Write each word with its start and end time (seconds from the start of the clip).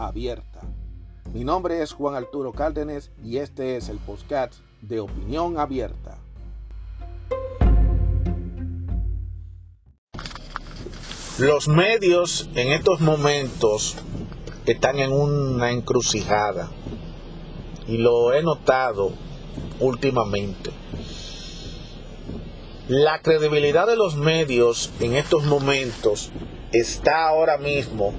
abierta. 0.00 0.60
Mi 1.32 1.44
nombre 1.44 1.82
es 1.82 1.92
Juan 1.92 2.14
Arturo 2.14 2.52
Cárdenas 2.52 3.10
y 3.22 3.36
este 3.36 3.76
es 3.76 3.88
el 3.88 3.98
podcast 3.98 4.54
de 4.80 5.00
Opinión 5.00 5.58
Abierta. 5.58 6.18
Los 11.38 11.68
medios 11.68 12.50
en 12.54 12.72
estos 12.72 13.00
momentos 13.00 13.96
están 14.66 14.98
en 14.98 15.12
una 15.12 15.70
encrucijada 15.70 16.70
y 17.86 17.98
lo 17.98 18.34
he 18.34 18.42
notado 18.42 19.12
últimamente. 19.78 20.70
La 22.88 23.20
credibilidad 23.22 23.86
de 23.86 23.96
los 23.96 24.16
medios 24.16 24.90
en 25.00 25.14
estos 25.14 25.44
momentos 25.44 26.30
está 26.72 27.28
ahora 27.28 27.56
mismo 27.56 28.12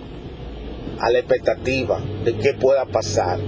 a 1.02 1.10
la 1.10 1.20
expectativa 1.20 2.00
de 2.24 2.38
qué 2.38 2.54
pueda 2.54 2.86
pasar. 2.86 3.40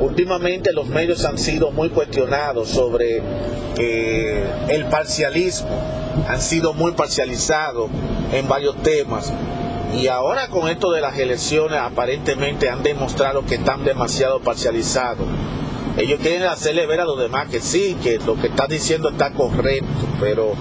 Últimamente 0.00 0.72
los 0.72 0.88
medios 0.88 1.24
han 1.24 1.38
sido 1.38 1.70
muy 1.70 1.88
cuestionados 1.90 2.68
sobre 2.68 3.22
eh, 3.78 4.44
el 4.68 4.84
parcialismo, 4.86 5.70
han 6.28 6.40
sido 6.40 6.74
muy 6.74 6.90
parcializados 6.92 7.88
en 8.32 8.48
varios 8.48 8.76
temas 8.82 9.32
y 9.96 10.08
ahora 10.08 10.48
con 10.48 10.68
esto 10.68 10.90
de 10.90 11.00
las 11.00 11.16
elecciones 11.18 11.78
aparentemente 11.78 12.68
han 12.68 12.82
demostrado 12.82 13.46
que 13.46 13.54
están 13.56 13.84
demasiado 13.84 14.40
parcializados. 14.40 15.26
Ellos 15.96 16.18
quieren 16.20 16.44
hacerle 16.44 16.86
ver 16.86 17.00
a 17.00 17.04
los 17.04 17.18
demás 17.18 17.48
que 17.48 17.60
sí, 17.60 17.96
que 18.02 18.18
lo 18.18 18.34
que 18.40 18.48
están 18.48 18.68
diciendo 18.68 19.10
está 19.10 19.30
correcto, 19.30 19.86
pero 20.18 20.54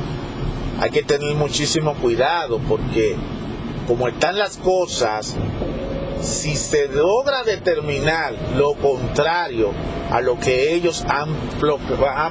hay 0.80 0.92
que 0.92 1.02
tener 1.02 1.34
muchísimo 1.36 1.96
cuidado 1.96 2.60
porque 2.68 3.16
como 3.88 4.08
están 4.08 4.38
las 4.38 4.58
cosas, 4.58 5.36
si 6.22 6.56
se 6.56 6.88
logra 6.88 7.44
determinar 7.44 8.34
lo 8.56 8.76
contrario 8.76 9.72
a 10.12 10.22
lo 10.22 10.40
que 10.40 10.74
ellos 10.74 11.04
han, 11.08 11.30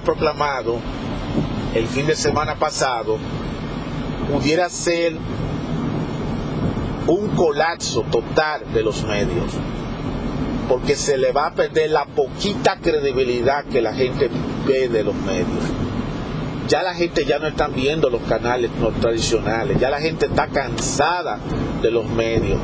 proclamado 0.05 0.77
el 1.75 1.87
fin 1.87 2.07
de 2.07 2.15
semana 2.15 2.57
pasado, 2.57 3.19
pudiera 4.31 4.69
ser 4.69 5.15
un 7.07 7.29
colapso 7.31 8.03
total 8.11 8.73
de 8.73 8.83
los 8.83 9.05
medios, 9.05 9.53
porque 10.69 10.95
se 10.95 11.19
le 11.19 11.33
va 11.33 11.47
a 11.47 11.55
perder 11.55 11.91
la 11.91 12.05
poquita 12.05 12.77
credibilidad 12.81 13.65
que 13.65 13.81
la 13.81 13.93
gente 13.93 14.31
ve 14.67 14.89
de 14.89 15.03
los 15.03 15.15
medios 15.15 15.65
ya 16.71 16.85
la 16.85 16.95
gente 16.95 17.25
ya 17.25 17.41
no 17.41 17.49
está 17.49 17.67
viendo 17.67 18.09
los 18.11 18.23
canales 18.23 18.71
tradicionales, 19.01 19.79
ya 19.81 19.91
la 19.91 20.01
gente 20.01 20.27
está 20.27 20.47
cansada 20.47 21.41
de 21.83 21.91
los 21.91 22.09
medios. 22.09 22.59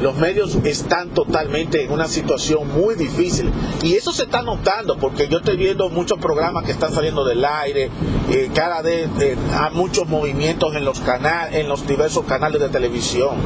Los 0.00 0.14
medios 0.14 0.54
están 0.62 1.08
totalmente 1.08 1.82
en 1.82 1.90
una 1.90 2.06
situación 2.06 2.72
muy 2.72 2.94
difícil 2.94 3.50
y 3.82 3.94
eso 3.94 4.12
se 4.12 4.22
está 4.22 4.42
notando 4.42 4.96
porque 4.96 5.26
yo 5.26 5.38
estoy 5.38 5.56
viendo 5.56 5.90
muchos 5.90 6.20
programas 6.20 6.62
que 6.62 6.70
están 6.70 6.92
saliendo 6.92 7.24
del 7.24 7.44
aire, 7.44 7.90
eh, 8.30 8.48
cada 8.54 8.80
vez 8.80 9.08
eh, 9.20 9.36
hay 9.52 9.74
muchos 9.74 10.06
movimientos 10.06 10.76
en 10.76 10.84
los 10.84 11.02
en 11.50 11.68
los 11.68 11.84
diversos 11.84 12.24
canales 12.26 12.60
de 12.60 12.68
televisión. 12.68 13.38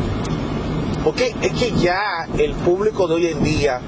Porque 1.03 1.35
es 1.41 1.53
que 1.53 1.73
ya 1.81 2.29
el 2.37 2.53
público 2.53 3.09
de 3.09 3.15
hoy 3.15 3.27
en 3.29 3.43
día 3.43 3.81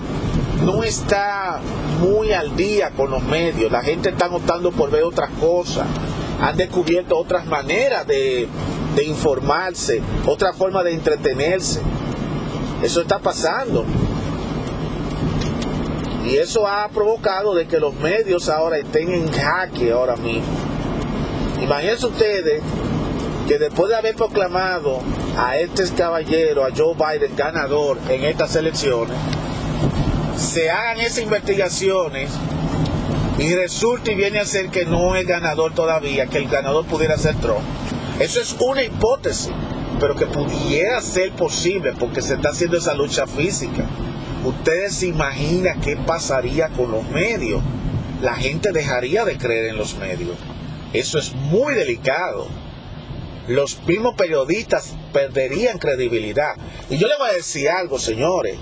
no 0.64 0.84
está 0.84 1.60
muy 2.00 2.32
al 2.32 2.56
día 2.56 2.92
con 2.92 3.10
los 3.10 3.22
medios, 3.22 3.70
la 3.70 3.82
gente 3.82 4.08
está 4.08 4.28
optando 4.28 4.72
por 4.72 4.90
ver 4.90 5.04
otras 5.04 5.28
cosas 5.38 5.86
han 6.40 6.56
descubierto 6.56 7.16
otras 7.18 7.46
maneras 7.46 8.06
de, 8.06 8.48
informarse, 9.04 10.00
otra 10.26 10.52
forma 10.52 10.82
de 10.82 10.92
entretenerse. 10.92 11.80
Eso 12.82 13.00
está 13.00 13.18
pasando. 13.18 13.84
Y 16.26 16.36
eso 16.36 16.66
ha 16.66 16.88
provocado 16.88 17.54
de 17.54 17.66
que 17.66 17.78
los 17.78 17.94
medios 17.94 18.48
ahora 18.48 18.78
estén 18.78 19.12
en 19.12 19.30
jaque 19.30 19.92
ahora 19.92 20.16
mismo. 20.16 20.48
Imagínense 21.62 22.06
ustedes 22.06 22.62
que 23.46 23.58
después 23.58 23.90
de 23.90 23.96
haber 23.96 24.14
proclamado 24.14 25.00
a 25.36 25.58
este 25.58 25.84
caballero, 25.94 26.64
a 26.64 26.70
Joe 26.74 26.94
Biden, 26.94 27.36
ganador 27.36 27.98
en 28.08 28.24
estas 28.24 28.56
elecciones, 28.56 29.16
se 30.36 30.70
hagan 30.70 31.00
esas 31.00 31.22
investigaciones 31.22 32.30
y 33.38 33.52
resulta 33.54 34.12
y 34.12 34.14
viene 34.14 34.38
a 34.38 34.44
ser 34.44 34.68
que 34.68 34.84
no 34.84 35.16
es 35.16 35.26
ganador 35.26 35.74
todavía, 35.74 36.26
que 36.26 36.38
el 36.38 36.48
ganador 36.48 36.86
pudiera 36.86 37.18
ser 37.18 37.34
Trump. 37.36 37.64
Eso 38.20 38.40
es 38.40 38.54
una 38.60 38.82
hipótesis, 38.82 39.50
pero 39.98 40.14
que 40.14 40.26
pudiera 40.26 41.00
ser 41.00 41.32
posible 41.32 41.94
porque 41.98 42.22
se 42.22 42.34
está 42.34 42.50
haciendo 42.50 42.76
esa 42.76 42.94
lucha 42.94 43.26
física. 43.26 43.86
Ustedes 44.44 44.94
se 44.94 45.08
imaginan 45.08 45.80
qué 45.80 45.96
pasaría 45.96 46.68
con 46.68 46.92
los 46.92 47.08
medios. 47.10 47.60
La 48.22 48.34
gente 48.34 48.70
dejaría 48.72 49.24
de 49.24 49.36
creer 49.36 49.70
en 49.70 49.78
los 49.78 49.96
medios. 49.96 50.36
Eso 50.92 51.18
es 51.18 51.34
muy 51.34 51.74
delicado. 51.74 52.46
Los 53.48 53.82
mismos 53.84 54.14
periodistas 54.14 54.94
perderían 55.12 55.78
credibilidad. 55.78 56.54
Y 56.88 56.98
yo 56.98 57.08
les 57.08 57.18
voy 57.18 57.30
a 57.30 57.32
decir 57.32 57.68
algo, 57.68 57.98
señores. 57.98 58.56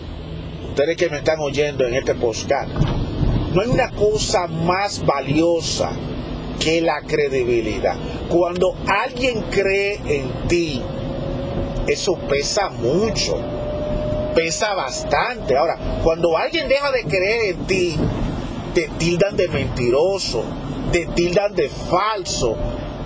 Ustedes 0.67 0.97
que 0.97 1.11
me 1.11 1.19
están 1.19 1.41
oyendo 1.41 1.87
en 1.87 1.95
este 1.95 2.15
podcast 2.15 2.71
no 3.53 3.61
hay 3.61 3.69
una 3.69 3.91
cosa 3.91 4.47
más 4.47 5.05
valiosa 5.05 5.91
que 6.59 6.81
la 6.81 7.03
credibilidad. 7.03 7.97
Cuando 8.29 8.75
alguien 8.87 9.43
cree 9.51 10.01
en 10.07 10.49
ti, 10.49 10.83
eso 11.87 12.15
pesa 12.31 12.71
mucho, 12.71 13.37
pesa 14.35 14.75
bastante. 14.75 15.57
Ahora, 15.57 15.77
cuando 16.03 16.37
alguien 16.37 16.69
deja 16.69 16.91
de 16.93 17.05
creer 17.05 17.55
en 17.55 17.67
ti, 17.67 17.97
te 18.75 18.89
tildan 18.99 19.37
de 19.37 19.49
mentiroso, 19.49 20.45
te 20.91 21.07
tildan 21.07 21.55
de 21.55 21.69
falso, 21.69 22.57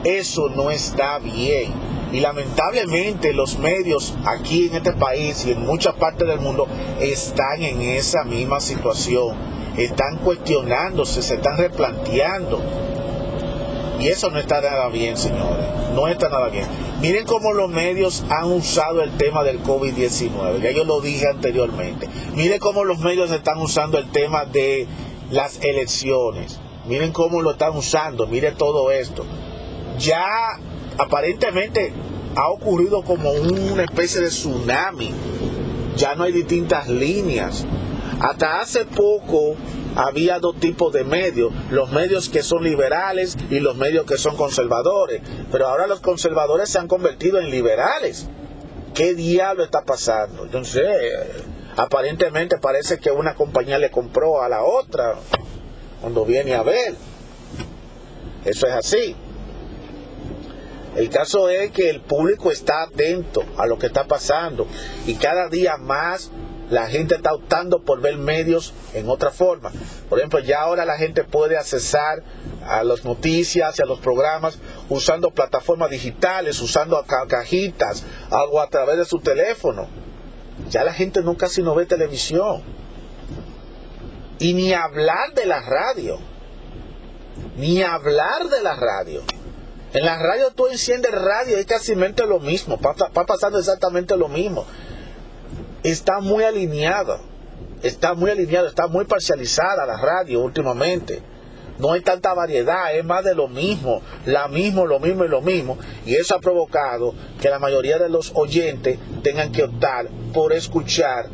eso 0.04 0.48
no 0.50 0.70
está 0.70 1.18
bien. 1.18 1.72
Y 2.12 2.20
lamentablemente 2.20 3.32
los 3.32 3.58
medios 3.58 4.14
aquí 4.24 4.68
en 4.68 4.76
este 4.76 4.92
país 4.92 5.44
y 5.44 5.52
en 5.52 5.66
muchas 5.66 5.94
partes 5.94 6.28
del 6.28 6.38
mundo 6.38 6.68
están 7.00 7.62
en 7.62 7.82
esa 7.82 8.22
misma 8.22 8.60
situación 8.60 9.55
están 9.76 10.18
cuestionándose, 10.18 11.22
se 11.22 11.34
están 11.34 11.56
replanteando. 11.56 12.60
Y 14.00 14.08
eso 14.08 14.30
no 14.30 14.38
está 14.38 14.60
nada 14.60 14.88
bien, 14.88 15.16
señores. 15.16 15.66
No 15.94 16.08
está 16.08 16.28
nada 16.28 16.48
bien. 16.48 16.66
Miren 17.00 17.24
cómo 17.24 17.52
los 17.52 17.70
medios 17.70 18.24
han 18.28 18.52
usado 18.52 19.02
el 19.02 19.12
tema 19.16 19.42
del 19.44 19.62
COVID-19. 19.62 20.60
Ya 20.60 20.70
yo 20.70 20.84
lo 20.84 21.00
dije 21.00 21.26
anteriormente. 21.28 22.08
Miren 22.34 22.58
cómo 22.58 22.84
los 22.84 22.98
medios 22.98 23.30
están 23.30 23.58
usando 23.58 23.98
el 23.98 24.10
tema 24.10 24.44
de 24.44 24.86
las 25.30 25.62
elecciones. 25.62 26.60
Miren 26.86 27.12
cómo 27.12 27.40
lo 27.40 27.52
están 27.52 27.76
usando. 27.76 28.26
Miren 28.26 28.54
todo 28.56 28.90
esto. 28.90 29.24
Ya 29.98 30.24
aparentemente 30.98 31.92
ha 32.34 32.50
ocurrido 32.50 33.02
como 33.02 33.30
una 33.30 33.84
especie 33.84 34.20
de 34.20 34.28
tsunami. 34.28 35.10
Ya 35.96 36.14
no 36.14 36.24
hay 36.24 36.32
distintas 36.32 36.88
líneas. 36.88 37.66
Hasta 38.20 38.60
hace 38.60 38.84
poco 38.86 39.56
había 39.94 40.38
dos 40.38 40.58
tipos 40.58 40.92
de 40.92 41.04
medios, 41.04 41.52
los 41.70 41.90
medios 41.90 42.28
que 42.28 42.42
son 42.42 42.64
liberales 42.64 43.36
y 43.50 43.60
los 43.60 43.76
medios 43.76 44.06
que 44.06 44.16
son 44.16 44.36
conservadores, 44.36 45.22
pero 45.52 45.68
ahora 45.68 45.86
los 45.86 46.00
conservadores 46.00 46.70
se 46.70 46.78
han 46.78 46.88
convertido 46.88 47.38
en 47.38 47.50
liberales. 47.50 48.28
¿Qué 48.94 49.14
diablo 49.14 49.64
está 49.64 49.82
pasando? 49.84 50.48
Sé, 50.64 50.82
aparentemente 51.76 52.56
parece 52.58 52.98
que 52.98 53.10
una 53.10 53.34
compañía 53.34 53.78
le 53.78 53.90
compró 53.90 54.42
a 54.42 54.48
la 54.48 54.64
otra 54.64 55.16
cuando 56.00 56.24
viene 56.24 56.54
a 56.54 56.62
ver. 56.62 56.94
Eso 58.44 58.66
es 58.66 58.72
así. 58.72 59.16
El 60.96 61.10
caso 61.10 61.50
es 61.50 61.72
que 61.72 61.90
el 61.90 62.00
público 62.00 62.50
está 62.50 62.84
atento 62.84 63.44
a 63.58 63.66
lo 63.66 63.78
que 63.78 63.86
está 63.86 64.04
pasando 64.04 64.66
y 65.06 65.14
cada 65.16 65.48
día 65.50 65.76
más 65.76 66.30
la 66.70 66.88
gente 66.88 67.14
está 67.14 67.32
optando 67.32 67.82
por 67.82 68.00
ver 68.00 68.16
medios 68.16 68.74
en 68.92 69.08
otra 69.08 69.30
forma. 69.30 69.70
Por 70.08 70.18
ejemplo, 70.18 70.40
ya 70.40 70.62
ahora 70.62 70.84
la 70.84 70.96
gente 70.96 71.24
puede 71.24 71.56
accesar 71.56 72.22
a 72.66 72.82
las 72.82 73.04
noticias 73.04 73.78
y 73.78 73.82
a 73.82 73.86
los 73.86 74.00
programas 74.00 74.58
usando 74.88 75.30
plataformas 75.30 75.90
digitales, 75.90 76.60
usando 76.60 77.02
cajitas, 77.28 78.04
algo 78.30 78.60
a 78.60 78.68
través 78.68 78.98
de 78.98 79.04
su 79.04 79.20
teléfono. 79.20 79.88
Ya 80.70 80.82
la 80.82 80.92
gente 80.92 81.22
no 81.22 81.36
casi 81.36 81.62
no 81.62 81.74
ve 81.74 81.86
televisión. 81.86 82.62
Y 84.38 84.54
ni 84.54 84.72
hablar 84.72 85.32
de 85.34 85.46
la 85.46 85.60
radio. 85.60 86.18
Ni 87.56 87.82
hablar 87.82 88.48
de 88.48 88.62
la 88.62 88.74
radio. 88.74 89.22
En 89.92 90.04
la 90.04 90.18
radio 90.18 90.50
tú 90.54 90.66
enciendes 90.66 91.12
radio, 91.12 91.56
es 91.56 91.64
casi 91.64 91.94
lo 91.94 92.40
mismo, 92.40 92.78
va 92.78 93.24
pasando 93.24 93.58
exactamente 93.58 94.16
lo 94.16 94.28
mismo. 94.28 94.66
Está 95.86 96.18
muy 96.18 96.42
alineado, 96.42 97.20
está 97.80 98.14
muy 98.14 98.32
alineado, 98.32 98.66
está 98.66 98.88
muy 98.88 99.04
parcializada 99.04 99.86
la 99.86 99.96
radio 99.96 100.40
últimamente. 100.40 101.22
No 101.78 101.92
hay 101.92 102.00
tanta 102.00 102.34
variedad, 102.34 102.92
es 102.92 103.04
más 103.04 103.22
de 103.22 103.36
lo 103.36 103.46
mismo, 103.46 104.02
la 104.24 104.48
mismo, 104.48 104.84
lo 104.84 104.98
mismo 104.98 105.24
y 105.24 105.28
lo 105.28 105.40
mismo. 105.42 105.78
Y 106.04 106.16
eso 106.16 106.34
ha 106.34 106.40
provocado 106.40 107.14
que 107.40 107.50
la 107.50 107.60
mayoría 107.60 107.98
de 107.98 108.08
los 108.08 108.32
oyentes 108.34 108.98
tengan 109.22 109.52
que 109.52 109.62
optar 109.62 110.08
por 110.34 110.52
escuchar 110.52 111.28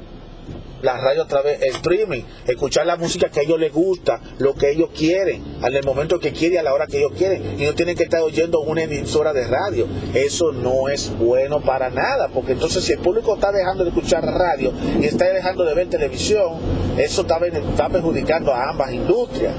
la 0.83 0.97
radio 0.99 1.23
a 1.23 1.27
través 1.27 1.61
del 1.61 1.71
streaming, 1.71 2.23
escuchar 2.47 2.87
la 2.87 2.97
música 2.97 3.29
que 3.29 3.41
a 3.41 3.43
ellos 3.45 3.59
les 3.59 3.73
gusta, 3.73 4.21
lo 4.39 4.55
que 4.55 4.71
ellos 4.71 4.91
quieren, 4.97 5.43
en 5.63 5.75
el 5.75 5.85
momento 5.85 6.19
que 6.19 6.33
quieren 6.33 6.57
y 6.57 6.59
a 6.59 6.63
la 6.63 6.75
hora 6.75 6.87
que 6.87 6.99
ellos 6.99 7.13
quieren. 7.17 7.61
Y 7.61 7.65
no 7.65 7.75
tienen 7.75 7.97
que 7.97 8.05
estar 8.05 8.21
oyendo 8.21 8.61
una 8.61 8.83
emisora 8.83 9.33
de 9.33 9.47
radio. 9.47 9.87
Eso 10.15 10.53
no 10.53 10.89
es 10.89 11.17
bueno 11.17 11.61
para 11.61 11.89
nada, 11.91 12.29
porque 12.29 12.53
entonces 12.53 12.85
si 12.85 12.93
el 12.93 12.99
público 12.99 13.35
está 13.35 13.53
dejando 13.53 13.85
de 13.85 13.91
escuchar 13.91 14.25
radio 14.25 14.73
y 15.01 15.07
está 15.07 15.33
dejando 15.33 15.65
de 15.65 15.75
ver 15.75 15.89
televisión, 15.89 16.55
eso 16.99 17.23
está, 17.23 17.39
está 17.39 17.89
perjudicando 17.89 18.53
a 18.53 18.71
ambas 18.71 18.93
industrias. 18.93 19.55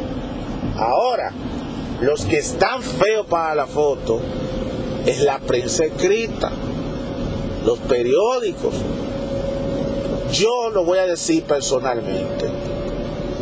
Ahora, 0.78 1.32
los 2.02 2.26
que 2.26 2.38
están 2.38 2.82
feos 2.82 3.26
para 3.28 3.56
la 3.56 3.66
foto 3.66 4.20
es 5.06 5.22
la 5.22 5.40
prensa 5.40 5.86
escrita, 5.86 6.52
los 7.66 7.80
periódicos, 7.80 8.74
yo 10.34 10.72
lo 10.72 10.84
voy 10.84 10.98
a 10.98 11.06
decir 11.06 11.44
personalmente. 11.44 12.50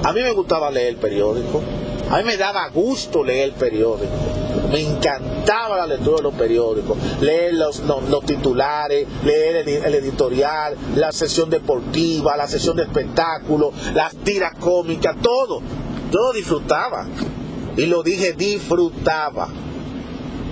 A 0.03 0.11
mí 0.13 0.21
me 0.21 0.31
gustaba 0.31 0.69
leer 0.69 0.89
el 0.89 0.95
periódico. 0.97 1.61
A 2.09 2.17
mí 2.17 2.23
me 2.25 2.35
daba 2.35 2.67
gusto 2.67 3.23
leer 3.23 3.45
el 3.49 3.51
periódico. 3.53 4.11
Me 4.69 4.81
encantaba 4.81 5.77
la 5.77 5.87
lectura 5.87 6.17
de 6.17 6.23
los 6.23 6.33
periódicos. 6.33 6.97
Leer 7.21 7.53
los, 7.53 7.81
titulares, 8.25 9.07
leer 9.23 9.67
el, 9.67 9.95
editorial, 9.95 10.75
la 10.95 11.13
sesión 11.13 11.49
deportiva, 11.49 12.35
la 12.35 12.47
sesión 12.47 12.75
de 12.75 12.83
espectáculos, 12.83 13.73
las 13.93 14.13
tiras 14.17 14.53
cómicas, 14.59 15.15
todo. 15.21 15.61
Yo 16.11 16.33
disfrutaba. 16.33 17.07
Y 17.77 17.85
lo 17.85 18.03
dije, 18.03 18.33
disfrutaba. 18.33 19.47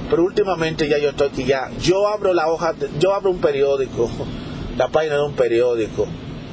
Pero 0.10 0.24
últimamente 0.24 0.88
ya 0.88 0.98
yo 1.00 1.10
estoy 1.10 1.28
aquí 1.28 1.44
ya. 1.44 1.70
Yo 1.82 2.08
abro 2.08 2.34
la 2.34 2.48
hoja, 2.48 2.74
yo 2.98 3.14
abro 3.14 3.30
un 3.30 3.40
periódico, 3.40 4.10
la 4.78 4.88
página 4.88 5.16
de 5.16 5.24
un 5.24 5.34
periódico 5.34 6.08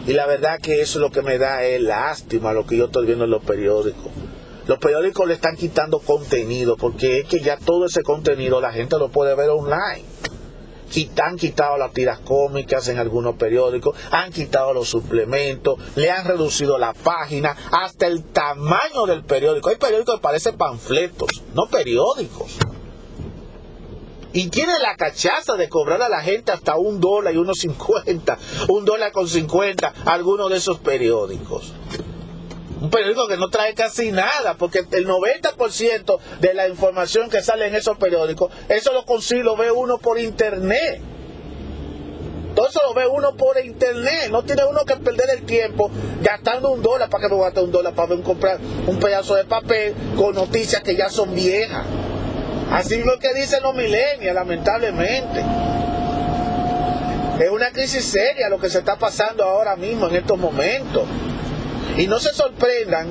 y 0.07 0.13
la 0.13 0.27
verdad 0.27 0.61
que 0.61 0.81
eso 0.81 0.99
es 0.99 1.03
lo 1.03 1.11
que 1.11 1.23
me 1.23 1.37
da 1.37 1.65
es 1.65 1.81
lástima 1.81 2.53
lo 2.53 2.65
que 2.65 2.77
yo 2.77 2.85
estoy 2.87 3.07
viendo 3.07 3.25
en 3.25 3.31
los 3.31 3.43
periódicos. 3.43 4.13
Los 4.67 4.79
periódicos 4.79 5.27
le 5.27 5.35
están 5.35 5.57
quitando 5.57 5.99
contenido 5.99 6.77
porque 6.77 7.21
es 7.21 7.27
que 7.27 7.41
ya 7.41 7.57
todo 7.57 7.87
ese 7.87 8.03
contenido 8.03 8.61
la 8.61 8.73
gente 8.73 8.99
lo 8.99 9.09
puede 9.09 9.35
ver 9.35 9.51
online. 9.51 10.05
han 11.23 11.37
quitado 11.37 11.77
las 11.77 11.93
tiras 11.93 12.21
cómicas 12.21 12.87
en 12.89 12.99
algunos 12.99 13.35
periódicos, 13.35 13.97
han 14.13 14.33
quitado 14.33 14.73
los 14.73 14.89
suplementos, 14.89 15.79
le 15.97 16.11
han 16.11 16.25
reducido 16.25 16.79
la 16.79 16.93
página, 16.95 17.57
hasta 17.73 18.07
el 18.07 18.23
tamaño 18.25 19.07
del 19.07 19.25
periódico. 19.25 19.71
Hay 19.71 19.77
periódicos 19.77 20.17
que 20.17 20.23
parecen 20.23 20.57
panfletos, 20.57 21.43
no 21.53 21.67
periódicos 21.67 22.57
y 24.37 24.49
tiene 24.49 24.79
la 24.81 24.97
cachaza 24.97 25.55
de 25.55 25.71
cobrar 25.71 26.03
a 26.03 26.11
la 26.11 26.21
gente 26.21 26.53
hasta 26.53 26.77
un 26.77 27.01
dólar 27.01 27.33
y 27.33 27.39
unos 27.39 27.57
cincuenta, 27.59 28.37
un 28.69 28.85
dólar 28.85 29.11
con 29.11 29.27
cincuenta, 29.27 29.95
algunos 30.05 30.51
de 30.51 30.59
esos 30.59 30.79
periódicos. 30.79 31.73
Un 32.83 32.91
periódico 32.91 33.27
que 33.29 33.39
no 33.39 33.49
trae 33.49 33.73
casi 33.73 34.13
nada, 34.13 34.57
porque 34.59 34.81
el 34.91 35.09
90% 35.09 36.19
de 36.41 36.53
la 36.53 36.69
información 36.69 37.31
que 37.31 37.41
sale 37.41 37.67
en 37.67 37.77
esos 37.77 37.97
periódicos, 37.97 38.53
eso 38.69 38.93
lo 38.93 39.07
consigue, 39.07 39.43
lo 39.43 39.57
ve 39.57 39.71
uno 39.71 39.97
por 39.97 40.19
internet. 40.19 41.01
Todo 42.55 42.69
eso 42.69 42.81
lo 42.87 42.93
ve 42.93 43.07
uno 43.07 43.35
por 43.37 43.59
internet. 43.65 44.29
No 44.31 44.43
tiene 44.43 44.67
uno 44.67 44.85
que 44.85 44.97
perder 44.97 45.31
el 45.31 45.47
tiempo 45.47 45.91
gastando 46.21 46.73
un 46.73 46.83
dólar 46.83 47.09
para 47.09 47.27
que 47.27 47.35
me 47.35 47.41
gaste 47.41 47.61
un 47.61 47.73
dólar 47.73 47.95
para 47.95 48.09
ver 48.09 48.23
comprar 48.23 48.59
un 48.87 48.99
pedazo 48.99 49.35
de 49.35 49.45
papel 49.45 49.95
con 50.15 50.35
noticias 50.35 50.83
que 50.83 50.95
ya 50.95 51.09
son 51.09 51.35
viejas. 51.35 51.87
Así 52.73 53.03
lo 53.03 53.19
que 53.19 53.33
dicen 53.35 53.63
los 53.63 53.75
milenios, 53.75 54.35
lamentablemente. 54.35 55.45
Es 57.39 57.51
una 57.51 57.71
crisis 57.71 58.05
seria 58.05 58.49
lo 58.49 58.59
que 58.59 58.71
se 58.71 58.79
está 58.79 58.97
pasando 58.97 59.45
ahora 59.45 59.77
mismo 59.77 60.09
en 60.09 60.17
estos 60.17 60.39
momentos. 60.39 61.05
Y 61.97 62.07
no 62.07 62.19
se 62.19 62.33
sorprendan 62.33 63.09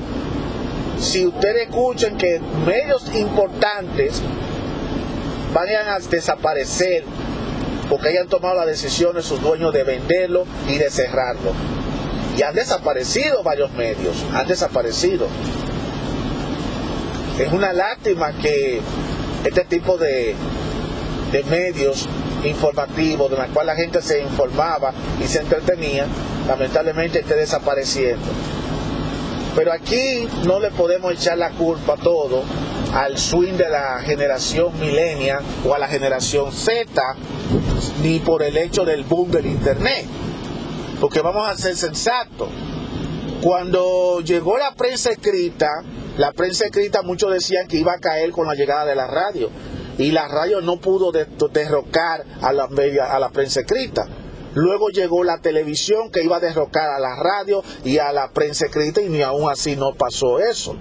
si 0.99 1.25
ustedes 1.25 1.69
escuchan 1.69 2.17
que 2.17 2.39
medios 2.65 3.13
importantes 3.15 4.21
vayan 5.53 5.87
a 5.87 5.99
desaparecer 5.99 7.03
porque 7.89 8.09
hayan 8.09 8.27
tomado 8.27 8.55
la 8.55 8.65
decisión 8.65 9.15
de 9.15 9.21
sus 9.21 9.41
dueños 9.41 9.73
de 9.73 9.83
venderlo 9.83 10.45
y 10.67 10.77
de 10.77 10.89
cerrarlo. 10.89 11.53
Y 12.37 12.41
han 12.41 12.55
desaparecido 12.55 13.43
varios 13.43 13.71
medios, 13.71 14.15
han 14.33 14.47
desaparecido. 14.47 15.27
Es 17.39 17.51
una 17.53 17.73
lástima 17.73 18.33
que 18.33 18.81
este 19.45 19.63
tipo 19.65 19.97
de, 19.97 20.35
medios 21.49 22.07
informativos 22.45 23.29
de 23.29 23.37
los 23.37 23.47
cuales 23.47 23.75
la 23.75 23.81
gente 23.81 24.01
se 24.01 24.21
informaba 24.21 24.93
y 25.21 25.27
se 25.27 25.39
entretenía, 25.39 26.05
lamentablemente 26.47 27.19
esté 27.19 27.35
desapareciendo. 27.35 28.25
Pero 29.53 29.73
aquí 29.73 30.27
no 30.45 30.59
le 30.59 30.71
podemos 30.71 31.11
echar 31.13 31.37
la 31.37 31.49
culpa 31.51 31.97
todo 31.97 32.43
al 32.93 33.17
swing 33.17 33.53
de 33.53 33.69
la 33.69 33.99
generación 33.99 34.79
milenia 34.79 35.39
o 35.65 35.73
a 35.73 35.79
la 35.79 35.87
generación 35.87 36.53
Z, 36.53 36.85
ni 38.01 38.19
por 38.19 38.43
el 38.43 38.57
hecho 38.57 38.85
del 38.85 39.03
boom 39.03 39.31
del 39.31 39.47
Internet. 39.47 40.05
Porque 41.01 41.21
vamos 41.21 41.49
a 41.49 41.57
ser 41.57 41.75
sensatos. 41.75 42.47
Cuando 43.41 44.21
llegó 44.21 44.57
la 44.57 44.73
prensa 44.73 45.11
escrita, 45.11 45.67
la 46.17 46.31
prensa 46.31 46.65
escrita 46.65 47.01
muchos 47.01 47.31
decían 47.31 47.67
que 47.67 47.77
iba 47.77 47.93
a 47.93 47.99
caer 47.99 48.31
con 48.31 48.47
la 48.47 48.55
llegada 48.55 48.85
de 48.85 48.95
la 48.95 49.05
radio 49.07 49.49
y 49.97 50.11
la 50.11 50.27
radio 50.27 50.61
no 50.61 50.77
pudo 50.77 51.11
derrocar 51.11 52.25
a 52.41 52.53
la, 52.53 52.69
a 53.09 53.19
la 53.19 53.29
prensa 53.29 53.61
escrita. 53.61 54.07
Luego 54.53 54.87
llegó 54.89 55.25
la 55.25 55.39
televisión 55.39 56.11
que 56.11 56.23
iba 56.23 56.37
a 56.37 56.39
derrocar 56.39 56.89
a 56.89 56.99
la 56.99 57.15
radio 57.17 57.61
y 57.83 57.97
a 57.97 58.13
la 58.13 58.31
prensa 58.31 58.67
escrita 58.67 59.01
y 59.01 59.09
ni 59.09 59.21
aún 59.21 59.49
así 59.49 59.75
no 59.75 59.93
pasó 59.93 60.39
eso. 60.39 60.77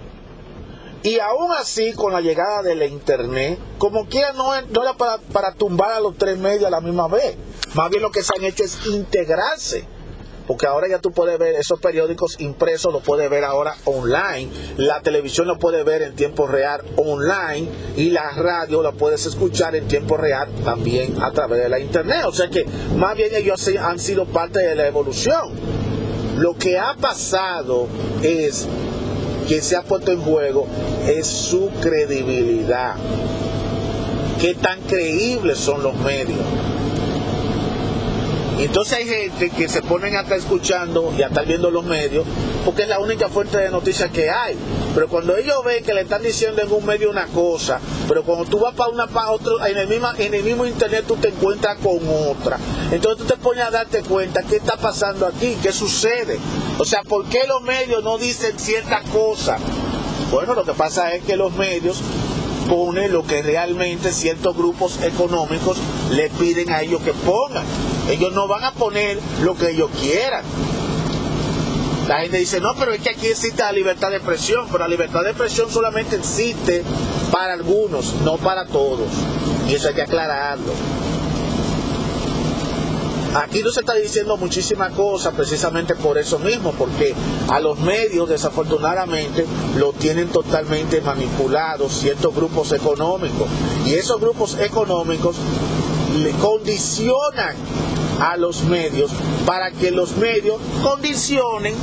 Y 1.03 1.19
aún 1.19 1.51
así, 1.53 1.93
con 1.93 2.13
la 2.13 2.21
llegada 2.21 2.63
de 2.63 2.77
la 2.77 2.87
internet, 2.87 3.59
como 3.79 4.07
quiera, 4.07 4.33
no, 4.33 4.55
era 4.55 4.95
para, 4.97 5.19
para 5.19 5.53
tumbar 5.53 5.93
a 5.93 6.01
los 6.01 6.17
tres 6.17 6.39
medios 6.39 6.65
a 6.65 6.71
la 6.71 6.81
misma 6.81 7.09
vez. 7.09 7.37
Más 7.75 7.91
bien 7.91 8.03
lo 8.03 8.11
que 8.11 8.23
se 8.23 8.33
han 8.37 8.45
hecho 8.45 8.65
es 8.65 8.87
integrarse 8.87 9.85
porque 10.47 10.67
ahora 10.67 10.89
ya 10.89 10.99
tú 10.99 11.11
puedes 11.11 11.39
ver 11.39 11.55
esos 11.55 11.81
periódicos 11.81 12.41
impresos, 12.41 12.93
lo 12.93 13.01
puedes 13.01 13.31
ver 13.31 13.45
ahora 13.45 13.77
online, 13.85 14.49
la 14.77 15.01
televisión 15.01 15.47
lo 15.47 15.59
puedes 15.59 15.85
ver 15.85 16.03
en 16.03 16.15
tiempo 16.15 16.47
real 16.47 16.83
online 16.97 17.69
y 17.97 18.11
la 18.11 18.31
radio 18.33 18.83
la 18.83 18.93
puedes 18.93 19.25
escuchar 19.27 19.75
en 19.75 19.89
tiempo 19.89 20.17
real 20.17 20.49
también 20.65 21.23
a 21.23 21.31
través 21.33 21.63
de 21.63 21.69
la 21.69 21.79
internet. 21.79 22.25
O 22.27 22.33
sea 22.33 22.49
que 22.49 22.65
más 22.97 23.17
bien 23.17 23.31
ellos 23.35 23.69
han 23.81 23.99
sido 23.99 24.27
parte 24.27 24.61
de 24.61 24.75
la 24.75 24.87
evolución. 24.87 25.53
Lo 26.37 26.55
que 26.57 26.79
ha 26.79 26.95
pasado 26.95 27.87
es 28.23 28.67
que 29.49 29.63
se 29.63 29.77
ha 29.77 29.83
puesto 29.83 30.11
en 30.11 30.21
juego 30.21 30.67
es 31.07 31.27
su 31.27 31.71
credibilidad. 31.81 32.97
Qué 34.41 34.55
tan 34.55 34.81
creíbles 34.83 35.59
son 35.59 35.83
los 35.83 35.95
medios 35.97 36.41
entonces 38.63 38.99
hay 38.99 39.07
gente 39.07 39.51
que 39.51 39.69
se 39.69 39.83
ponen 39.83 40.17
acá 40.17 40.37
escuchando 40.37 41.13
y 41.19 41.23
a 41.23 41.27
estar 41.27 41.45
viendo 41.45 41.71
los 41.71 41.85
medios 41.85 42.25
porque 42.65 42.83
es 42.83 42.89
la 42.89 43.01
única 43.01 43.29
fuente 43.29 43.59
de 43.59 43.69
noticias 43.71 44.11
que 44.11 44.31
hay. 44.31 44.57
Pero 44.95 45.09
cuando 45.09 45.37
ellos 45.37 45.57
ven 45.65 45.85
que 45.85 45.93
le 45.93 46.03
están 46.03 46.23
diciendo 46.23 46.63
en 46.63 46.73
un 46.73 46.87
medio 46.87 47.11
una 47.11 47.27
cosa, 47.27 47.81
pero 48.09 48.23
cuando 48.23 48.45
tú 48.45 48.59
vas 48.59 48.75
para 48.75 48.91
una 48.91 49.07
para 49.09 49.33
otro, 49.33 49.65
en 49.67 49.77
el 49.77 49.89
mismo, 49.89 50.09
en 50.17 50.35
el 50.35 50.45
mismo 50.45 50.67
internet 50.67 51.05
tú 51.07 51.17
te 51.17 51.29
encuentras 51.29 51.79
con 51.79 51.99
otra. 52.31 52.59
Entonces 52.91 53.19
tú 53.19 53.35
te 53.35 53.37
pones 53.37 53.65
a 53.65 53.71
darte 53.71 54.03
cuenta 54.03 54.43
qué 54.43 54.57
está 54.57 54.77
pasando 54.77 55.27
aquí, 55.27 55.57
qué 55.61 55.73
sucede. 55.73 56.39
O 56.79 56.85
sea, 56.85 57.03
¿por 57.03 57.27
qué 57.29 57.41
los 57.47 57.61
medios 57.63 58.05
no 58.05 58.19
dicen 58.19 58.59
cierta 58.59 59.03
cosa? 59.13 59.59
Bueno, 60.31 60.55
lo 60.55 60.65
que 60.65 60.73
pasa 60.73 61.13
es 61.15 61.25
que 61.25 61.37
los 61.37 61.53
medios 61.55 62.01
pone 62.69 63.09
lo 63.09 63.27
que 63.27 63.43
realmente 63.43 64.13
ciertos 64.13 64.57
grupos 64.57 65.03
económicos 65.03 65.77
le 66.13 66.31
piden 66.31 66.71
a 66.71 66.83
ellos 66.83 67.03
que 67.03 67.13
pongan. 67.13 67.65
Ellos 68.09 68.33
no 68.33 68.47
van 68.49 68.65
a 68.65 68.73
poner 68.73 69.19
lo 69.43 69.55
que 69.57 69.71
ellos 69.71 69.91
quieran. 70.01 70.45
La 72.09 72.21
gente 72.21 72.37
dice, 72.37 72.61
no, 72.61 72.75
pero 72.75 72.93
es 72.93 73.01
que 73.01 73.11
aquí 73.11 73.29
existe 73.29 73.63
la 73.63 73.73
libertad 73.73 74.11
de 74.11 74.17
expresión, 74.17 74.67
pero 74.71 74.81
la 74.81 74.89
libertad 74.89 75.23
de 75.23 75.31
expresión 75.31 75.71
solamente 75.71 76.17
existe 76.17 76.83
para 77.31 77.55
algunos, 77.55 78.13
no 78.25 78.37
para 78.37 78.67
todos. 78.67 79.09
Y 79.69 79.75
eso 79.75 79.89
hay 79.89 79.95
que 79.95 80.03
aclararlo. 80.03 80.73
aquí 83.35 83.63
no 83.63 83.71
se 83.73 83.81
está 83.81 83.95
diciendo 83.95 84.37
muchísimas 84.37 84.93
cosas 84.93 85.35
precisamente 85.35 85.95
por 85.95 86.19
eso 86.19 86.39
mismo, 86.39 86.73
porque 86.73 87.15
a 87.49 87.59
los 87.59 87.79
medios 87.81 88.29
desafortunadamente 88.29 89.47
lo 89.77 89.93
tienen 89.93 90.29
totalmente 90.29 91.01
manipulados 91.01 91.93
ciertos 91.93 92.35
grupos 92.35 92.71
económicos 92.73 93.49
y 93.87 93.95
esos 93.95 94.21
grupos 94.21 94.57
económicos 94.61 95.37
le 96.23 96.31
condicionan 96.33 97.57
a 98.21 98.37
los 98.37 98.63
medios 98.65 99.11
para 99.47 99.71
que 99.71 99.91
los 99.91 100.17
medios 100.17 100.59
condicionen 100.83 101.75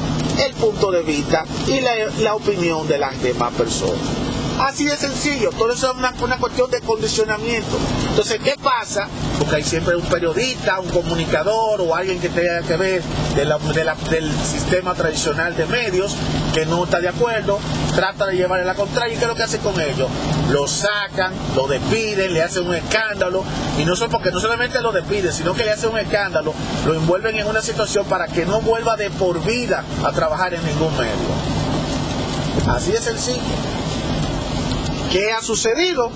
el 0.45 0.53
punto 0.53 0.91
de 0.91 1.01
vista 1.03 1.45
y 1.67 1.81
la, 1.81 1.91
la 2.21 2.35
opinión 2.35 2.87
de 2.87 2.97
las 2.97 3.21
demás 3.21 3.53
personas. 3.53 4.30
Así 4.61 4.85
de 4.85 4.95
sencillo, 4.95 5.49
todo 5.49 5.73
eso 5.73 5.91
es 5.91 6.21
una, 6.21 6.37
cuestión 6.37 6.69
de 6.69 6.81
condicionamiento. 6.81 7.79
Entonces, 8.09 8.39
¿qué 8.43 8.55
pasa? 8.61 9.07
Porque 9.39 9.55
hay 9.55 9.63
siempre 9.63 9.95
un 9.95 10.05
periodista, 10.05 10.79
un 10.79 10.89
comunicador 10.89 11.81
o 11.81 11.95
alguien 11.95 12.19
que 12.19 12.29
tenga 12.29 12.61
que 12.61 12.77
ver 12.77 13.01
del 13.35 14.31
sistema 14.43 14.93
tradicional 14.93 15.55
de 15.55 15.65
medios 15.65 16.15
que 16.53 16.67
no 16.67 16.83
está 16.83 16.99
de 16.99 17.09
acuerdo, 17.09 17.57
trata 17.95 18.27
de 18.27 18.35
llevarle 18.35 18.63
la 18.63 18.75
contraria 18.75 19.15
y 19.15 19.17
¿qué 19.17 19.23
es 19.23 19.29
lo 19.29 19.35
que 19.35 19.41
hace 19.41 19.57
con 19.57 19.81
ellos? 19.81 20.07
Lo 20.51 20.67
sacan, 20.67 21.33
lo 21.55 21.65
despiden, 21.65 22.31
le 22.31 22.43
hacen 22.43 22.67
un 22.67 22.75
escándalo 22.75 23.43
y 23.79 23.85
no 23.85 23.95
solo 23.95 24.11
porque 24.11 24.29
no 24.29 24.39
solamente 24.39 24.79
lo 24.79 24.91
despiden, 24.91 25.33
sino 25.33 25.55
que 25.55 25.63
le 25.63 25.71
hacen 25.71 25.89
un 25.89 25.97
escándalo, 25.97 26.53
lo 26.85 26.93
envuelven 26.93 27.35
en 27.35 27.47
una 27.47 27.63
situación 27.63 28.05
para 28.05 28.27
que 28.27 28.45
no 28.45 28.61
vuelva 28.61 28.95
de 28.95 29.09
por 29.09 29.43
vida 29.43 29.83
a 30.05 30.11
trabajar 30.11 30.53
en 30.53 30.63
ningún 30.63 30.95
medio. 30.97 31.31
Así 32.67 32.91
es 32.91 33.03
sencillo. 33.03 33.70
¿Qué 35.11 35.29
ha 35.33 35.41
sucedido? 35.41 36.09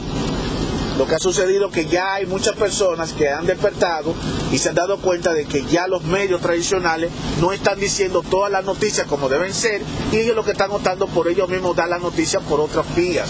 Lo 0.97 1.05
que 1.05 1.15
ha 1.15 1.19
sucedido 1.19 1.67
es 1.67 1.73
que 1.73 1.85
ya 1.85 2.13
hay 2.13 2.25
muchas 2.25 2.55
personas 2.55 3.11
que 3.11 3.27
han 3.27 3.45
despertado 3.45 4.13
y 4.53 4.57
se 4.57 4.69
han 4.69 4.75
dado 4.75 4.99
cuenta 4.99 5.33
de 5.33 5.43
que 5.43 5.65
ya 5.65 5.85
los 5.87 6.05
medios 6.05 6.39
tradicionales 6.39 7.11
no 7.41 7.51
están 7.51 7.77
diciendo 7.77 8.23
todas 8.23 8.49
las 8.49 8.63
noticias 8.63 9.05
como 9.05 9.27
deben 9.27 9.53
ser 9.53 9.81
y 10.13 10.17
ellos 10.19 10.33
lo 10.33 10.45
que 10.45 10.51
están 10.51 10.71
optando 10.71 11.07
por 11.07 11.27
ellos 11.27 11.49
mismos 11.49 11.75
dar 11.75 11.89
las 11.89 12.01
noticias 12.01 12.41
por 12.43 12.61
otras 12.61 12.85
vías. 12.95 13.27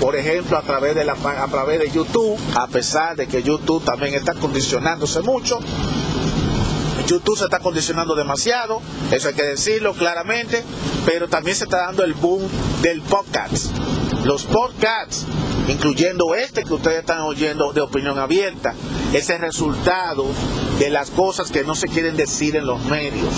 Por 0.00 0.16
ejemplo, 0.16 0.56
a 0.56 0.62
través, 0.62 0.94
de 0.94 1.04
la, 1.04 1.12
a 1.12 1.48
través 1.48 1.80
de 1.80 1.90
YouTube, 1.90 2.38
a 2.54 2.66
pesar 2.66 3.14
de 3.14 3.26
que 3.26 3.42
YouTube 3.42 3.84
también 3.84 4.14
está 4.14 4.32
condicionándose 4.32 5.20
mucho, 5.20 5.60
YouTube 7.06 7.36
se 7.36 7.44
está 7.44 7.58
condicionando 7.58 8.14
demasiado, 8.14 8.80
eso 9.10 9.28
hay 9.28 9.34
que 9.34 9.44
decirlo 9.44 9.92
claramente, 9.92 10.64
pero 11.04 11.28
también 11.28 11.54
se 11.54 11.64
está 11.64 11.84
dando 11.84 12.02
el 12.02 12.14
boom 12.14 12.48
del 12.80 13.02
podcast. 13.02 13.66
Los 14.24 14.44
podcasts, 14.44 15.26
incluyendo 15.68 16.34
este 16.34 16.64
que 16.64 16.72
ustedes 16.72 17.00
están 17.00 17.20
oyendo 17.20 17.74
de 17.74 17.82
opinión 17.82 18.18
abierta, 18.18 18.72
es 19.12 19.28
el 19.28 19.38
resultado 19.38 20.24
de 20.78 20.88
las 20.88 21.10
cosas 21.10 21.50
que 21.50 21.62
no 21.62 21.74
se 21.74 21.88
quieren 21.88 22.16
decir 22.16 22.56
en 22.56 22.64
los 22.64 22.82
medios. 22.86 23.34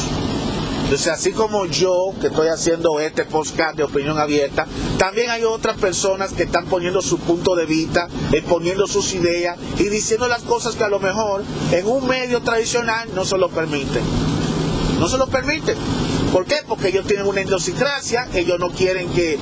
Entonces, 0.84 1.08
así 1.08 1.32
como 1.32 1.66
yo 1.66 2.14
que 2.20 2.28
estoy 2.28 2.46
haciendo 2.46 3.00
este 3.00 3.24
podcast 3.24 3.76
de 3.76 3.82
opinión 3.82 4.16
abierta, 4.20 4.68
también 4.96 5.30
hay 5.30 5.42
otras 5.42 5.76
personas 5.76 6.32
que 6.32 6.44
están 6.44 6.66
poniendo 6.66 7.02
su 7.02 7.18
punto 7.18 7.56
de 7.56 7.66
vista, 7.66 8.06
exponiendo 8.30 8.86
sus 8.86 9.12
ideas 9.14 9.58
y 9.78 9.88
diciendo 9.88 10.28
las 10.28 10.42
cosas 10.42 10.76
que 10.76 10.84
a 10.84 10.88
lo 10.88 11.00
mejor 11.00 11.42
en 11.72 11.84
un 11.88 12.06
medio 12.06 12.42
tradicional 12.42 13.08
no 13.12 13.24
se 13.24 13.36
lo 13.36 13.48
permiten. 13.48 14.04
No 15.00 15.08
se 15.08 15.18
lo 15.18 15.26
permiten. 15.26 15.76
¿Por 16.32 16.44
qué? 16.44 16.58
Porque 16.68 16.88
ellos 16.88 17.06
tienen 17.08 17.26
una 17.26 17.40
idiosincrasia, 17.40 18.28
ellos 18.34 18.60
no 18.60 18.70
quieren 18.70 19.08
que 19.08 19.40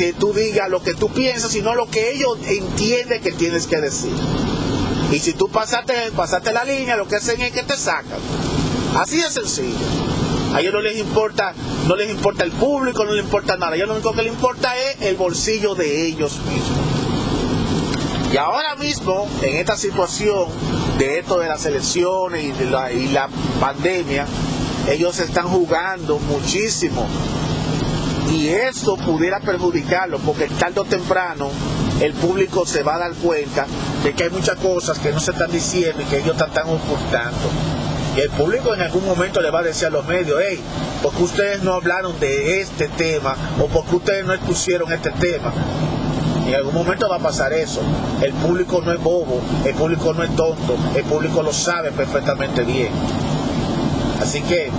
que 0.00 0.14
tú 0.14 0.32
digas 0.32 0.70
lo 0.70 0.82
que 0.82 0.94
tú 0.94 1.10
piensas, 1.10 1.52
sino 1.52 1.74
lo 1.74 1.90
que 1.90 2.12
ellos 2.12 2.38
entienden 2.46 3.20
que 3.20 3.32
tienes 3.32 3.66
que 3.66 3.82
decir. 3.82 4.10
Y 5.12 5.18
si 5.18 5.34
tú 5.34 5.50
pasaste, 5.50 5.92
pasaste 6.16 6.54
la 6.54 6.64
línea, 6.64 6.96
lo 6.96 7.06
que 7.06 7.16
hacen 7.16 7.38
es 7.42 7.52
que 7.52 7.62
te 7.62 7.76
sacan. 7.76 8.18
Así 8.96 9.18
de 9.20 9.30
sencillo. 9.30 9.76
A 10.54 10.60
ellos 10.62 10.72
no 10.72 10.80
les 10.80 10.96
importa, 10.96 11.52
no 11.86 11.96
les 11.96 12.08
importa 12.08 12.44
el 12.44 12.50
público, 12.52 13.04
no 13.04 13.12
les 13.12 13.22
importa 13.22 13.58
nada. 13.58 13.72
A 13.72 13.76
ellos 13.76 13.88
lo 13.88 13.94
único 13.96 14.14
que 14.14 14.22
les 14.22 14.32
importa 14.32 14.74
es 14.74 15.02
el 15.02 15.16
bolsillo 15.16 15.74
de 15.74 16.06
ellos 16.06 16.38
mismos. 16.46 18.32
Y 18.32 18.38
ahora 18.38 18.76
mismo, 18.76 19.28
en 19.42 19.56
esta 19.56 19.76
situación 19.76 20.46
de 20.96 21.18
esto 21.18 21.40
de 21.40 21.48
las 21.48 21.66
elecciones 21.66 22.58
y, 22.58 22.64
la, 22.64 22.90
y 22.90 23.08
la 23.08 23.28
pandemia, 23.60 24.26
ellos 24.88 25.18
están 25.18 25.46
jugando 25.46 26.18
muchísimo 26.20 27.06
y 28.30 28.48
eso 28.48 28.96
pudiera 28.96 29.40
perjudicarlo 29.40 30.18
porque 30.18 30.46
tarde 30.46 30.80
o 30.80 30.84
temprano 30.84 31.50
el 32.00 32.12
público 32.14 32.64
se 32.64 32.82
va 32.82 32.94
a 32.94 32.98
dar 32.98 33.12
cuenta 33.14 33.66
de 34.04 34.12
que 34.14 34.24
hay 34.24 34.30
muchas 34.30 34.56
cosas 34.56 34.98
que 34.98 35.12
no 35.12 35.20
se 35.20 35.32
están 35.32 35.50
diciendo 35.50 36.00
y 36.00 36.04
que 36.06 36.18
ellos 36.18 36.36
están, 36.40 36.66
ocultando. 36.66 37.50
Y 38.16 38.20
el 38.20 38.30
público 38.30 38.74
en 38.74 38.80
algún 38.80 39.04
momento 39.04 39.40
le 39.40 39.50
va 39.50 39.60
a 39.60 39.62
decir 39.62 39.88
a 39.88 39.90
los 39.90 40.06
medios, 40.06 40.38
hey, 40.42 40.60
¿por 41.02 41.12
qué 41.12 41.22
ustedes 41.22 41.62
no 41.62 41.74
hablaron 41.74 42.18
de 42.18 42.60
este 42.60 42.88
tema? 42.88 43.36
¿O 43.60 43.66
por 43.66 43.84
qué 43.84 43.96
ustedes 43.96 44.24
no 44.24 44.32
expusieron 44.32 44.92
este 44.92 45.10
tema? 45.10 45.52
En 46.46 46.54
algún 46.54 46.74
momento 46.74 47.08
va 47.08 47.16
a 47.16 47.20
pasar 47.20 47.52
eso. 47.52 47.80
El 48.22 48.32
público 48.32 48.80
no 48.84 48.92
es 48.92 49.00
bobo, 49.00 49.40
el 49.64 49.74
público 49.74 50.12
no 50.14 50.22
es 50.22 50.34
tonto, 50.34 50.76
el 50.94 51.04
público 51.04 51.42
lo 51.42 51.52
sabe 51.52 51.92
perfectamente 51.92 52.62
bien. 52.62 52.90
Así 54.20 54.40
que 54.42 54.70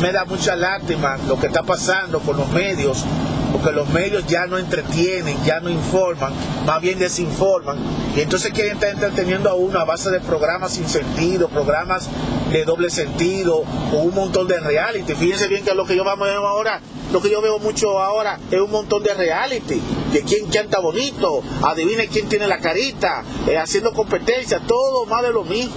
me 0.00 0.12
da 0.12 0.24
mucha 0.24 0.56
lástima 0.56 1.16
lo 1.28 1.38
que 1.38 1.46
está 1.46 1.62
pasando 1.62 2.20
con 2.20 2.36
los 2.36 2.48
medios, 2.50 3.04
porque 3.52 3.72
los 3.72 3.88
medios 3.90 4.26
ya 4.26 4.46
no 4.46 4.58
entretienen, 4.58 5.36
ya 5.44 5.60
no 5.60 5.70
informan, 5.70 6.32
más 6.66 6.80
bien 6.80 6.98
desinforman, 6.98 7.78
y 8.16 8.20
entonces 8.20 8.52
quieren 8.52 8.74
estar 8.74 8.90
entreteniendo 8.90 9.48
a 9.50 9.54
uno 9.54 9.78
a 9.78 9.84
base 9.84 10.10
de 10.10 10.20
programas 10.20 10.72
sin 10.72 10.88
sentido, 10.88 11.48
programas 11.48 12.08
de 12.50 12.64
doble 12.64 12.90
sentido, 12.90 13.62
con 13.90 14.00
un 14.08 14.14
montón 14.14 14.48
de 14.48 14.58
reality. 14.58 15.14
Fíjense 15.14 15.48
bien 15.48 15.64
que 15.64 15.74
lo 15.74 15.84
que 15.84 15.96
yo 15.96 16.04
ver 16.04 16.34
ahora, 16.34 16.80
lo 17.12 17.20
que 17.20 17.30
yo 17.30 17.40
veo 17.42 17.58
mucho 17.58 17.98
ahora 18.00 18.38
es 18.50 18.60
un 18.60 18.70
montón 18.70 19.02
de 19.02 19.14
reality, 19.14 19.80
de 20.12 20.22
quién 20.22 20.46
canta 20.46 20.80
bonito, 20.80 21.42
adivine 21.62 22.08
quién 22.08 22.28
tiene 22.28 22.46
la 22.46 22.58
carita, 22.58 23.22
eh, 23.46 23.58
haciendo 23.58 23.92
competencia, 23.92 24.60
todo 24.66 25.06
más 25.06 25.22
de 25.22 25.32
lo 25.32 25.44
mismo, 25.44 25.76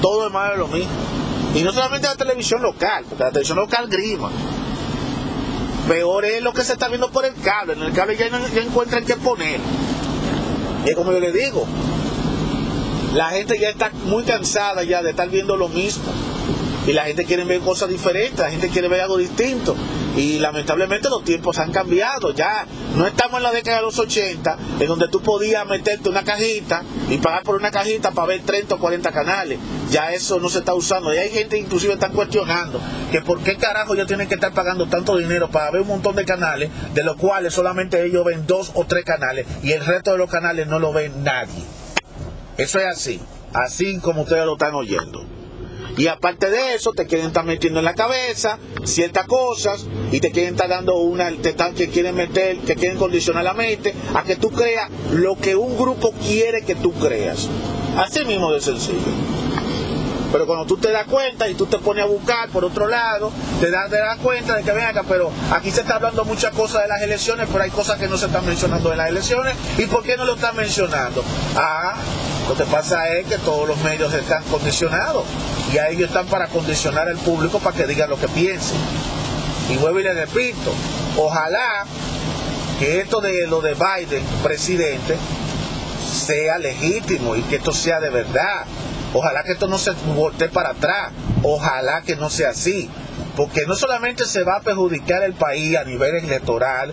todo 0.00 0.26
es 0.26 0.32
más 0.32 0.52
de 0.52 0.56
lo 0.58 0.68
mismo. 0.68 1.21
Y 1.54 1.62
no 1.62 1.72
solamente 1.72 2.08
la 2.08 2.16
televisión 2.16 2.62
local, 2.62 3.04
porque 3.08 3.24
la 3.24 3.30
televisión 3.30 3.58
local 3.58 3.88
grima. 3.88 4.30
Peor 5.86 6.24
es 6.24 6.42
lo 6.42 6.52
que 6.52 6.62
se 6.62 6.74
está 6.74 6.88
viendo 6.88 7.10
por 7.10 7.24
el 7.24 7.34
cable. 7.34 7.74
En 7.74 7.82
el 7.82 7.92
cable 7.92 8.16
ya, 8.16 8.30
no, 8.30 8.38
encuentran 8.46 9.04
qué 9.04 9.16
poner. 9.16 9.60
Y 10.84 10.90
es 10.90 10.96
como 10.96 11.12
yo 11.12 11.20
le 11.20 11.32
digo, 11.32 11.66
la 13.14 13.30
gente 13.30 13.58
ya 13.58 13.68
está 13.68 13.90
muy 14.06 14.22
cansada 14.24 14.82
ya 14.84 15.02
de 15.02 15.10
estar 15.10 15.28
viendo 15.28 15.56
lo 15.56 15.68
mismo. 15.68 16.04
Y 16.86 16.92
la 16.92 17.04
gente 17.04 17.24
quiere 17.24 17.44
ver 17.44 17.60
cosas 17.60 17.88
diferentes, 17.88 18.38
la 18.38 18.50
gente 18.50 18.68
quiere 18.68 18.88
ver 18.88 19.02
algo 19.02 19.18
distinto. 19.18 19.76
Y 20.16 20.38
lamentablemente 20.38 21.08
los 21.08 21.24
tiempos 21.24 21.58
han 21.58 21.72
cambiado. 21.72 22.32
Ya 22.32 22.66
no 22.96 23.06
estamos 23.06 23.38
en 23.38 23.42
la 23.44 23.52
década 23.52 23.78
de 23.78 23.82
los 23.82 23.98
80, 23.98 24.58
en 24.80 24.86
donde 24.86 25.08
tú 25.08 25.20
podías 25.22 25.66
meterte 25.66 26.08
una 26.08 26.22
cajita 26.22 26.82
y 27.08 27.18
pagar 27.18 27.42
por 27.42 27.56
una 27.56 27.70
cajita 27.70 28.10
para 28.10 28.28
ver 28.28 28.42
30 28.42 28.74
o 28.74 28.78
40 28.78 29.10
canales. 29.12 29.58
Ya 29.90 30.12
eso 30.12 30.38
no 30.38 30.48
se 30.48 30.58
está 30.58 30.74
usando. 30.74 31.14
Y 31.14 31.18
hay 31.18 31.30
gente 31.30 31.58
inclusive 31.58 31.94
están 31.94 32.12
cuestionando 32.12 32.80
que 33.10 33.20
por 33.22 33.42
qué 33.42 33.56
carajo 33.56 33.94
ellos 33.94 34.06
tienen 34.06 34.28
que 34.28 34.34
estar 34.34 34.52
pagando 34.52 34.86
tanto 34.86 35.16
dinero 35.16 35.48
para 35.50 35.70
ver 35.70 35.82
un 35.82 35.88
montón 35.88 36.16
de 36.16 36.24
canales, 36.24 36.70
de 36.94 37.04
los 37.04 37.16
cuales 37.16 37.54
solamente 37.54 38.04
ellos 38.04 38.24
ven 38.24 38.46
dos 38.46 38.70
o 38.74 38.84
tres 38.84 39.04
canales 39.04 39.46
y 39.62 39.72
el 39.72 39.84
resto 39.84 40.12
de 40.12 40.18
los 40.18 40.30
canales 40.30 40.66
no 40.66 40.78
lo 40.78 40.92
ven 40.92 41.24
nadie. 41.24 41.64
Eso 42.58 42.78
es 42.78 42.86
así, 42.86 43.20
así 43.54 43.98
como 43.98 44.22
ustedes 44.22 44.44
lo 44.44 44.52
están 44.52 44.74
oyendo. 44.74 45.31
Y 45.96 46.06
aparte 46.06 46.50
de 46.50 46.74
eso, 46.74 46.92
te 46.92 47.06
quieren 47.06 47.28
estar 47.28 47.44
metiendo 47.44 47.80
en 47.80 47.84
la 47.84 47.94
cabeza 47.94 48.58
ciertas 48.84 49.26
cosas 49.26 49.86
y 50.10 50.20
te 50.20 50.30
quieren 50.30 50.54
estar 50.54 50.68
dando 50.68 50.96
una, 50.96 51.30
te 51.30 51.50
están, 51.50 51.74
que 51.74 51.88
quieren 51.88 52.14
meter, 52.14 52.58
que 52.58 52.74
quieren 52.76 52.98
condicionar 52.98 53.44
la 53.44 53.54
mente 53.54 53.94
a 54.14 54.22
que 54.22 54.36
tú 54.36 54.50
creas 54.50 54.90
lo 55.12 55.36
que 55.36 55.54
un 55.54 55.76
grupo 55.76 56.12
quiere 56.26 56.62
que 56.62 56.74
tú 56.74 56.92
creas. 56.94 57.48
Así 57.96 58.24
mismo 58.24 58.50
de 58.52 58.60
sencillo. 58.60 58.98
Pero 60.32 60.46
cuando 60.46 60.64
tú 60.64 60.78
te 60.78 60.90
das 60.90 61.04
cuenta 61.04 61.46
y 61.46 61.54
tú 61.54 61.66
te 61.66 61.76
pones 61.78 62.04
a 62.04 62.06
buscar 62.06 62.48
por 62.48 62.64
otro 62.64 62.88
lado, 62.88 63.30
te 63.60 63.70
das, 63.70 63.90
te 63.90 63.98
das 63.98 64.16
cuenta 64.16 64.56
de 64.56 64.62
que 64.62 64.72
ven 64.72 64.86
acá, 64.86 65.04
pero 65.06 65.30
aquí 65.52 65.70
se 65.70 65.82
está 65.82 65.96
hablando 65.96 66.24
muchas 66.24 66.54
cosas 66.54 66.82
de 66.82 66.88
las 66.88 67.02
elecciones, 67.02 67.48
pero 67.52 67.62
hay 67.62 67.70
cosas 67.70 67.98
que 67.98 68.08
no 68.08 68.16
se 68.16 68.26
están 68.26 68.46
mencionando 68.46 68.88
de 68.88 68.96
las 68.96 69.10
elecciones. 69.10 69.54
¿Y 69.76 69.84
por 69.84 70.02
qué 70.02 70.16
no 70.16 70.24
lo 70.24 70.36
están 70.36 70.56
mencionando? 70.56 71.22
Ah, 71.54 71.96
lo 72.48 72.54
que 72.56 72.64
pasa 72.64 73.12
es 73.12 73.26
que 73.26 73.36
todos 73.38 73.68
los 73.68 73.76
medios 73.82 74.12
están 74.14 74.42
condicionados 74.44 75.24
y 75.72 75.78
a 75.78 75.88
ellos 75.88 76.08
están 76.08 76.26
para 76.26 76.48
condicionar 76.48 77.08
al 77.08 77.16
público 77.16 77.58
para 77.58 77.76
que 77.76 77.86
diga 77.86 78.06
lo 78.06 78.18
que 78.18 78.28
piensen. 78.28 78.76
Y 79.70 79.76
vuelvo 79.76 80.00
y 80.00 80.02
le 80.02 80.12
repito, 80.12 80.72
ojalá 81.16 81.84
que 82.78 83.00
esto 83.00 83.20
de 83.20 83.46
lo 83.46 83.60
de 83.60 83.74
Biden, 83.74 84.24
presidente, 84.42 85.16
sea 86.12 86.58
legítimo 86.58 87.36
y 87.36 87.42
que 87.42 87.56
esto 87.56 87.72
sea 87.72 88.00
de 88.00 88.10
verdad. 88.10 88.64
Ojalá 89.14 89.44
que 89.44 89.52
esto 89.52 89.66
no 89.66 89.78
se 89.78 89.92
voltee 90.14 90.48
para 90.48 90.70
atrás. 90.70 91.12
Ojalá 91.42 92.02
que 92.02 92.16
no 92.16 92.28
sea 92.28 92.50
así. 92.50 92.90
Porque 93.36 93.64
no 93.66 93.74
solamente 93.74 94.26
se 94.26 94.42
va 94.42 94.56
a 94.56 94.60
perjudicar 94.60 95.22
el 95.22 95.32
país 95.32 95.76
a 95.76 95.84
nivel 95.84 96.16
electoral, 96.16 96.92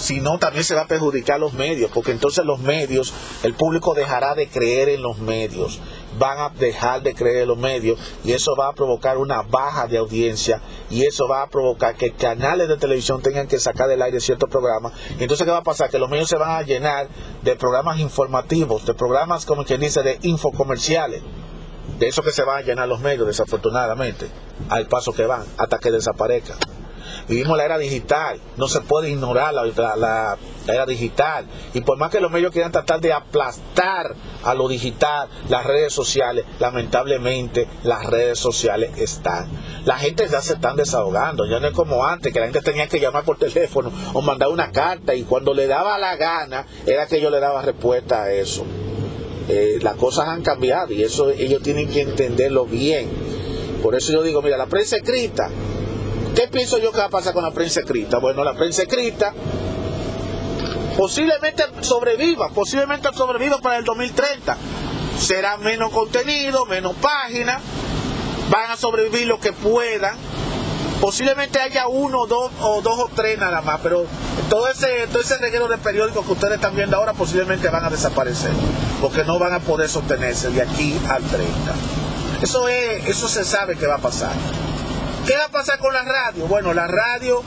sino 0.00 0.38
también 0.38 0.64
se 0.64 0.74
va 0.74 0.82
a 0.82 0.86
perjudicar 0.86 1.38
los 1.38 1.52
medios, 1.52 1.90
porque 1.92 2.10
entonces 2.10 2.44
los 2.44 2.58
medios, 2.58 3.12
el 3.42 3.54
público 3.54 3.94
dejará 3.94 4.34
de 4.34 4.48
creer 4.48 4.88
en 4.88 5.02
los 5.02 5.18
medios. 5.18 5.78
van 6.18 6.38
a 6.38 6.48
dejar 6.48 7.02
de 7.02 7.14
creer 7.14 7.42
en 7.42 7.48
los 7.48 7.58
medios 7.58 7.96
y 8.24 8.32
eso 8.32 8.56
va 8.56 8.68
a 8.68 8.72
provocar 8.72 9.16
una 9.16 9.42
baja 9.42 9.86
de 9.86 9.96
audiencia 9.96 10.60
y 10.90 11.04
eso 11.04 11.28
va 11.28 11.42
a 11.42 11.46
provocar 11.46 11.94
que 11.94 12.12
canales 12.12 12.68
de 12.68 12.76
televisión 12.76 13.22
tengan 13.22 13.46
que 13.46 13.60
sacar 13.60 13.88
del 13.88 14.02
aire 14.02 14.18
ciertos 14.18 14.50
programas. 14.50 14.92
Y 15.18 15.22
entonces, 15.22 15.44
¿qué 15.44 15.52
va 15.52 15.58
a 15.58 15.62
pasar? 15.62 15.88
Que 15.88 16.00
los 16.00 16.10
medios 16.10 16.28
se 16.28 16.36
van 16.36 16.50
a 16.50 16.62
llenar 16.62 17.08
de 17.42 17.54
programas 17.54 18.00
informativos, 18.00 18.84
de 18.86 18.94
programas, 18.94 19.46
como 19.46 19.64
quien 19.64 19.80
dice, 19.80 20.02
de 20.02 20.18
infocomerciales. 20.22 21.22
De 21.98 22.08
eso 22.08 22.22
que 22.22 22.32
se 22.32 22.42
van 22.42 22.58
a 22.58 22.62
llenar 22.62 22.88
los 22.88 23.00
medios, 23.00 23.26
desafortunadamente, 23.26 24.26
al 24.68 24.86
paso 24.86 25.12
que 25.12 25.26
van, 25.26 25.44
hasta 25.58 25.78
que 25.78 25.90
desaparezcan. 25.90 26.79
Vivimos 27.28 27.56
la 27.56 27.64
era 27.64 27.78
digital, 27.78 28.40
no 28.56 28.68
se 28.68 28.80
puede 28.80 29.10
ignorar 29.10 29.54
la, 29.54 29.96
la, 29.96 30.38
era 30.66 30.86
digital. 30.86 31.46
Y 31.74 31.80
por 31.80 31.98
más 31.98 32.10
que 32.10 32.20
los 32.20 32.30
medios 32.30 32.52
quieran 32.52 32.72
tratar 32.72 33.00
de 33.00 33.12
aplastar 33.12 34.14
a 34.42 34.54
lo 34.54 34.68
digital, 34.68 35.28
las 35.48 35.64
redes 35.64 35.92
sociales, 35.92 36.44
lamentablemente 36.58 37.68
las 37.82 38.04
redes 38.06 38.38
sociales 38.38 38.98
están. 38.98 39.48
La 39.84 39.96
gente 39.96 40.26
ya 40.28 40.40
se 40.40 40.54
están 40.54 40.76
desahogando, 40.76 41.46
ya 41.46 41.60
no 41.60 41.68
es 41.68 41.74
como 41.74 42.04
antes, 42.04 42.32
que 42.32 42.40
la 42.40 42.46
gente 42.46 42.60
tenía 42.60 42.86
que 42.88 43.00
llamar 43.00 43.24
por 43.24 43.38
teléfono 43.38 43.92
o 44.12 44.20
mandar 44.20 44.48
una 44.48 44.70
carta 44.70 45.14
y 45.14 45.22
cuando 45.22 45.54
le 45.54 45.66
daba 45.66 45.98
la 45.98 46.16
gana 46.16 46.66
era 46.86 47.06
que 47.06 47.20
yo 47.20 47.30
le 47.30 47.40
daba 47.40 47.62
respuesta 47.62 48.22
a 48.22 48.32
eso. 48.32 48.64
Eh, 49.48 49.78
las 49.82 49.96
cosas 49.96 50.28
han 50.28 50.42
cambiado 50.42 50.92
y 50.92 51.02
eso 51.02 51.30
ellos 51.30 51.62
tienen 51.62 51.88
que 51.88 52.02
entenderlo 52.02 52.66
bien. 52.66 53.08
Por 53.82 53.94
eso 53.94 54.12
yo 54.12 54.22
digo, 54.22 54.42
mira, 54.42 54.56
la 54.56 54.66
prensa 54.66 54.96
escrita, 54.96 55.50
¿qué 56.40 56.48
pienso 56.48 56.78
yo 56.78 56.90
que 56.90 56.96
va 56.96 57.04
a 57.04 57.10
pasar 57.10 57.34
con 57.34 57.44
la 57.44 57.50
prensa 57.50 57.80
escrita? 57.80 58.16
Bueno, 58.16 58.42
la 58.42 58.54
prensa 58.54 58.82
escrita 58.82 59.34
posiblemente 60.96 61.64
sobreviva, 61.82 62.48
posiblemente 62.48 63.10
sobreviva 63.12 63.58
para 63.58 63.76
el 63.76 63.84
2030. 63.84 64.56
Será 65.18 65.58
menos 65.58 65.92
contenido, 65.92 66.64
menos 66.64 66.94
páginas, 66.94 67.60
van 68.48 68.70
a 68.70 68.76
sobrevivir 68.78 69.26
lo 69.26 69.38
que 69.38 69.52
puedan. 69.52 70.16
Posiblemente 70.98 71.60
haya 71.60 71.88
uno 71.88 72.26
dos, 72.26 72.50
o 72.62 72.80
dos 72.80 72.98
o 72.98 73.10
tres 73.14 73.38
nada 73.38 73.60
más, 73.60 73.80
pero 73.82 74.06
todo 74.48 74.66
ese, 74.68 75.08
todo 75.08 75.20
ese 75.20 75.36
reguero 75.36 75.68
de 75.68 75.76
periódicos 75.76 76.24
que 76.24 76.32
ustedes 76.32 76.54
están 76.54 76.74
viendo 76.74 76.96
ahora 76.96 77.12
posiblemente 77.12 77.68
van 77.68 77.84
a 77.84 77.90
desaparecer, 77.90 78.52
porque 79.02 79.24
no 79.24 79.38
van 79.38 79.52
a 79.52 79.60
poder 79.60 79.90
sostenerse 79.90 80.48
de 80.50 80.62
aquí 80.62 80.98
al 81.06 81.22
30. 81.22 81.46
Eso, 82.40 82.66
es, 82.68 83.08
eso 83.08 83.28
se 83.28 83.44
sabe 83.44 83.76
que 83.76 83.86
va 83.86 83.96
a 83.96 84.00
pasar. 84.00 84.32
¿Qué 85.30 85.36
va 85.36 85.44
a 85.44 85.48
pasar 85.48 85.78
con 85.78 85.94
la 85.94 86.02
radio? 86.02 86.44
Bueno, 86.48 86.74
la 86.74 86.88
radio 86.88 87.40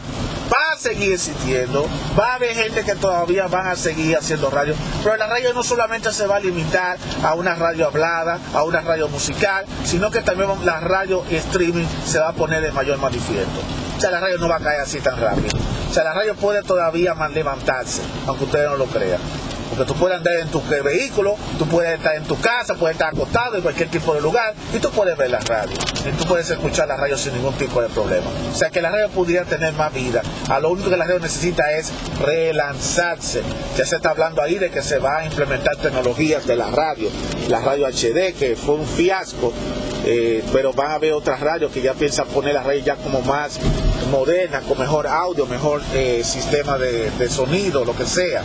va 0.49 0.73
a 0.73 0.77
seguir 0.77 1.11
existiendo, 1.11 1.85
va 2.17 2.27
a 2.27 2.35
haber 2.35 2.55
gente 2.55 2.85
que 2.85 2.95
todavía 2.95 3.47
van 3.47 3.67
a 3.67 3.75
seguir 3.75 4.15
haciendo 4.15 4.49
radio, 4.49 4.73
pero 5.03 5.17
la 5.17 5.27
radio 5.27 5.53
no 5.53 5.63
solamente 5.63 6.13
se 6.13 6.25
va 6.25 6.37
a 6.37 6.39
limitar 6.39 6.97
a 7.21 7.33
una 7.33 7.55
radio 7.55 7.87
hablada, 7.87 8.39
a 8.53 8.63
una 8.63 8.79
radio 8.79 9.09
musical, 9.09 9.65
sino 9.83 10.09
que 10.11 10.21
también 10.21 10.49
la 10.63 10.79
radio 10.79 11.25
streaming 11.29 11.85
se 12.05 12.19
va 12.19 12.29
a 12.29 12.33
poner 12.33 12.61
de 12.61 12.71
mayor 12.71 12.99
manifiesto. 12.99 13.59
O 13.97 13.99
sea, 13.99 14.11
la 14.11 14.21
radio 14.21 14.37
no 14.37 14.47
va 14.47 14.55
a 14.55 14.59
caer 14.59 14.79
así 14.79 15.01
tan 15.01 15.19
rápido. 15.19 15.49
O 15.89 15.93
sea, 15.93 16.05
la 16.05 16.13
radio 16.13 16.35
puede 16.35 16.63
todavía 16.63 17.13
levantarse, 17.33 18.01
aunque 18.25 18.45
ustedes 18.45 18.69
no 18.69 18.77
lo 18.77 18.85
crean. 18.85 19.19
Porque 19.69 19.85
tú 19.85 19.97
puedes 19.97 20.17
andar 20.17 20.33
en 20.35 20.49
tu 20.49 20.61
vehículo, 20.61 21.35
tú 21.57 21.65
puedes 21.67 21.97
estar 21.97 22.15
en 22.15 22.23
tu 22.23 22.39
casa, 22.39 22.75
puedes 22.75 22.95
estar 22.95 23.13
acostado 23.13 23.55
en 23.55 23.61
cualquier 23.61 23.89
tipo 23.89 24.13
de 24.13 24.21
lugar 24.21 24.53
y 24.73 24.79
tú 24.79 24.89
puedes 24.91 25.17
ver 25.17 25.29
la 25.29 25.39
radio. 25.39 25.75
Y 26.05 26.11
tú 26.17 26.25
puedes 26.25 26.49
escuchar 26.49 26.87
la 26.87 26.97
radio 26.97 27.17
sin 27.17 27.33
ningún 27.33 27.53
tipo 27.55 27.81
de 27.81 27.89
problema. 27.89 28.27
O 28.51 28.55
sea 28.55 28.69
que 28.69 28.81
la 28.81 28.91
radio 28.91 29.09
pudiera 29.09 29.45
tener 29.45 29.73
más 29.73 29.93
vida. 29.93 30.21
A 30.49 30.59
lo 30.59 30.71
único 30.71 30.89
que 30.89 30.97
la 30.97 31.05
radio 31.05 31.19
necesita 31.19 31.71
es 31.71 31.91
relanzarse. 32.19 33.41
Ya 33.77 33.85
se 33.85 33.95
está 33.95 34.11
hablando 34.11 34.41
ahí 34.41 34.57
de 34.59 34.69
que 34.69 34.81
se 34.81 34.99
va 34.99 35.19
a 35.19 35.25
implementar 35.25 35.75
tecnologías 35.77 36.45
de 36.45 36.55
la 36.55 36.69
radio. 36.69 37.09
La 37.47 37.59
radio 37.59 37.87
HD, 37.87 38.33
que 38.37 38.55
fue 38.55 38.75
un 38.75 38.85
fiasco, 38.85 39.53
eh, 40.05 40.43
pero 40.51 40.73
van 40.73 40.91
a 40.91 40.95
haber 40.95 41.13
otras 41.13 41.39
radios 41.39 41.71
que 41.71 41.81
ya 41.81 41.93
piensan 41.93 42.27
poner 42.27 42.53
la 42.53 42.63
radio 42.63 42.83
ya 42.83 42.95
como 42.95 43.21
más 43.21 43.59
moderna, 44.11 44.61
con 44.61 44.77
mejor 44.77 45.07
audio, 45.07 45.45
mejor 45.45 45.81
eh, 45.93 46.21
sistema 46.23 46.77
de, 46.77 47.09
de 47.11 47.29
sonido, 47.29 47.85
lo 47.85 47.95
que 47.95 48.05
sea. 48.05 48.41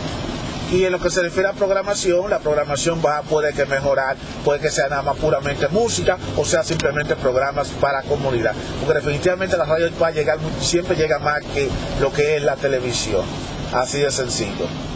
Y 0.71 0.85
en 0.85 0.91
lo 0.91 0.99
que 0.99 1.09
se 1.09 1.21
refiere 1.21 1.49
a 1.49 1.53
programación, 1.53 2.29
la 2.29 2.39
programación 2.39 3.01
va, 3.03 3.21
puede 3.23 3.53
que 3.53 3.65
mejorar, 3.65 4.17
puede 4.45 4.59
que 4.59 4.69
sea 4.69 4.87
nada 4.87 5.01
más 5.01 5.17
puramente 5.17 5.67
música 5.67 6.17
o 6.37 6.45
sea 6.45 6.63
simplemente 6.63 7.15
programas 7.15 7.69
para 7.69 8.03
comunidad. 8.03 8.53
Porque 8.79 8.99
definitivamente 8.99 9.57
la 9.57 9.65
radio 9.65 9.89
va 10.01 10.07
a 10.07 10.11
llegar, 10.11 10.37
siempre 10.59 10.95
llega 10.95 11.19
más 11.19 11.41
que 11.41 11.69
lo 11.99 12.11
que 12.13 12.35
es 12.35 12.43
la 12.43 12.55
televisión. 12.55 13.25
Así 13.73 13.99
de 13.99 14.11
sencillo. 14.11 14.88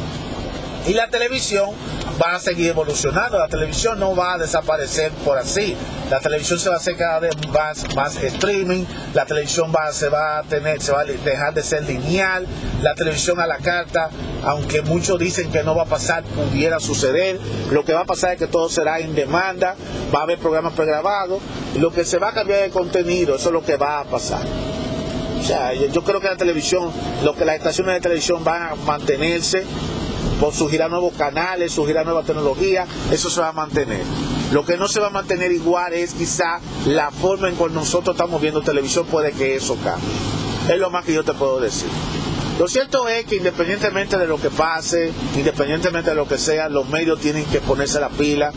Y 0.85 0.93
la 0.93 1.07
televisión 1.07 1.69
va 2.21 2.35
a 2.35 2.39
seguir 2.39 2.69
evolucionando, 2.69 3.39
la 3.39 3.47
televisión 3.47 3.99
no 3.99 4.15
va 4.15 4.33
a 4.33 4.37
desaparecer 4.37 5.11
por 5.25 5.37
así. 5.37 5.75
La 6.09 6.19
televisión 6.19 6.59
se 6.59 6.69
va 6.69 6.75
a 6.75 6.77
hacer 6.77 6.97
cada 6.97 7.19
vez 7.19 7.35
más, 7.47 7.95
más 7.95 8.21
streaming, 8.21 8.83
la 9.13 9.25
televisión 9.25 9.71
va, 9.73 9.91
se 9.91 10.09
va 10.09 10.39
a 10.39 10.43
tener, 10.43 10.81
se 10.81 10.91
va 10.91 11.01
a 11.01 11.05
dejar 11.05 11.53
de 11.53 11.63
ser 11.63 11.83
lineal, 11.83 12.45
la 12.81 12.95
televisión 12.95 13.39
a 13.39 13.47
la 13.47 13.57
carta, 13.57 14.09
aunque 14.43 14.81
muchos 14.81 15.17
dicen 15.17 15.51
que 15.51 15.63
no 15.63 15.73
va 15.73 15.83
a 15.83 15.87
pasar, 15.87 16.23
pudiera 16.23 16.79
suceder. 16.79 17.39
Lo 17.71 17.85
que 17.85 17.93
va 17.93 18.01
a 18.01 18.05
pasar 18.05 18.33
es 18.33 18.39
que 18.39 18.47
todo 18.47 18.69
será 18.69 18.99
en 18.99 19.15
demanda, 19.15 19.75
va 20.13 20.19
a 20.19 20.23
haber 20.23 20.37
programas 20.37 20.73
pregrabados, 20.73 21.41
lo 21.77 21.91
que 21.93 22.03
se 22.03 22.17
va 22.17 22.29
a 22.29 22.33
cambiar 22.33 22.61
de 22.61 22.69
contenido, 22.69 23.35
eso 23.35 23.49
es 23.49 23.53
lo 23.53 23.63
que 23.63 23.77
va 23.77 24.01
a 24.01 24.03
pasar. 24.03 24.41
O 25.39 25.45
sea, 25.45 25.73
yo 25.73 26.03
creo 26.03 26.21
que 26.21 26.27
la 26.27 26.37
televisión, 26.37 26.89
lo 27.23 27.35
que 27.35 27.43
las 27.43 27.55
estaciones 27.55 27.95
de 27.95 28.01
televisión 28.01 28.43
van 28.43 28.61
a 28.61 28.75
mantenerse, 28.75 29.65
por 30.39 30.53
surgirán 30.53 30.91
nuevos 30.91 31.13
canales, 31.13 31.71
surgirá 31.71 32.03
nueva 32.03 32.23
tecnología, 32.23 32.85
eso 33.11 33.29
se 33.29 33.41
va 33.41 33.49
a 33.49 33.53
mantener. 33.53 34.03
Lo 34.51 34.65
que 34.65 34.77
no 34.77 34.87
se 34.87 34.99
va 34.99 35.07
a 35.07 35.11
mantener 35.11 35.51
igual 35.51 35.93
es 35.93 36.13
quizá 36.13 36.59
la 36.85 37.11
forma 37.11 37.49
en 37.49 37.55
que 37.55 37.69
nosotros 37.69 38.15
estamos 38.15 38.41
viendo 38.41 38.61
televisión, 38.61 39.05
puede 39.05 39.31
que 39.31 39.55
eso 39.55 39.77
cambie. 39.83 40.07
Es 40.69 40.79
lo 40.79 40.89
más 40.89 41.05
que 41.05 41.13
yo 41.13 41.23
te 41.23 41.33
puedo 41.33 41.59
decir. 41.59 41.89
Lo 42.59 42.67
cierto 42.67 43.09
es 43.09 43.25
que 43.25 43.37
independientemente 43.37 44.17
de 44.17 44.27
lo 44.27 44.39
que 44.39 44.49
pase, 44.49 45.11
independientemente 45.35 46.11
de 46.11 46.15
lo 46.15 46.27
que 46.27 46.37
sea, 46.37 46.69
los 46.69 46.87
medios 46.87 47.19
tienen 47.19 47.45
que 47.45 47.59
ponerse 47.59 47.99
la 47.99 48.09
pila 48.09 48.51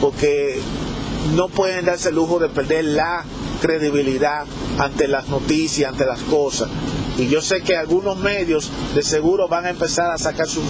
porque 0.00 0.60
no 1.34 1.48
pueden 1.48 1.84
darse 1.84 2.10
el 2.10 2.14
lujo 2.14 2.38
de 2.38 2.48
perder 2.48 2.84
la 2.84 3.24
credibilidad 3.60 4.44
ante 4.78 5.08
las 5.08 5.28
noticias, 5.28 5.90
ante 5.90 6.06
las 6.06 6.20
cosas. 6.20 6.68
Y 7.18 7.28
yo 7.28 7.42
sé 7.42 7.60
que 7.60 7.76
algunos 7.76 8.16
medios 8.16 8.70
de 8.94 9.02
seguro 9.02 9.48
van 9.48 9.66
a 9.66 9.70
empezar 9.70 10.10
a 10.10 10.18
sacar 10.18 10.46
sus, 10.46 10.64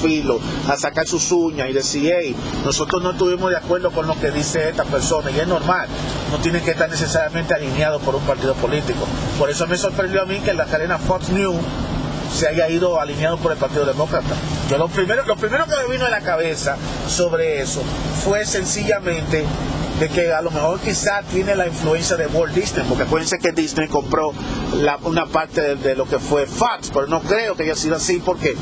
filos, 0.00 0.40
a 0.68 0.76
sacar 0.76 1.06
sus 1.06 1.30
uñas 1.32 1.68
y 1.68 1.72
decir, 1.72 2.12
hey, 2.16 2.34
nosotros 2.64 3.02
no 3.02 3.12
estuvimos 3.12 3.50
de 3.50 3.56
acuerdo 3.56 3.90
con 3.90 4.06
lo 4.06 4.18
que 4.18 4.30
dice 4.30 4.68
esta 4.68 4.84
persona. 4.84 5.30
Y 5.30 5.40
es 5.40 5.48
normal, 5.48 5.88
no 6.30 6.38
tienen 6.38 6.62
que 6.62 6.72
estar 6.72 6.88
necesariamente 6.88 7.54
alineados 7.54 8.02
por 8.02 8.14
un 8.14 8.22
partido 8.22 8.54
político. 8.54 9.06
Por 9.38 9.50
eso 9.50 9.66
me 9.66 9.76
sorprendió 9.76 10.22
a 10.22 10.26
mí 10.26 10.40
que 10.40 10.54
la 10.54 10.66
cadena 10.66 10.98
Fox 10.98 11.30
News 11.30 11.56
se 12.32 12.48
haya 12.48 12.68
ido 12.68 13.00
alineado 13.00 13.38
por 13.38 13.52
el 13.52 13.58
Partido 13.58 13.84
Demócrata. 13.86 14.34
Yo 14.68 14.78
lo 14.78 14.88
primero, 14.88 15.24
lo 15.24 15.36
primero 15.36 15.64
que 15.64 15.76
me 15.76 15.92
vino 15.92 16.06
a 16.06 16.10
la 16.10 16.20
cabeza 16.20 16.76
sobre 17.08 17.62
eso 17.62 17.82
fue 18.24 18.44
sencillamente 18.44 19.44
de 20.00 20.08
que 20.10 20.32
a 20.32 20.42
lo 20.42 20.50
mejor 20.50 20.78
quizá 20.80 21.22
tiene 21.22 21.56
la 21.56 21.66
influencia 21.66 22.16
de 22.16 22.26
Walt 22.26 22.54
Disney, 22.54 22.84
porque 22.86 23.04
acuérdense 23.04 23.38
que 23.38 23.52
Disney 23.52 23.88
compró 23.88 24.32
una 25.04 25.26
parte 25.26 25.76
de, 25.76 25.96
lo 25.96 26.06
que 26.06 26.18
fue 26.18 26.46
Fox, 26.46 26.90
pero 26.92 27.06
no 27.06 27.20
creo 27.22 27.56
que 27.56 27.62
haya 27.62 27.74
sido 27.74 27.96
así 27.96 28.20
porque 28.22 28.54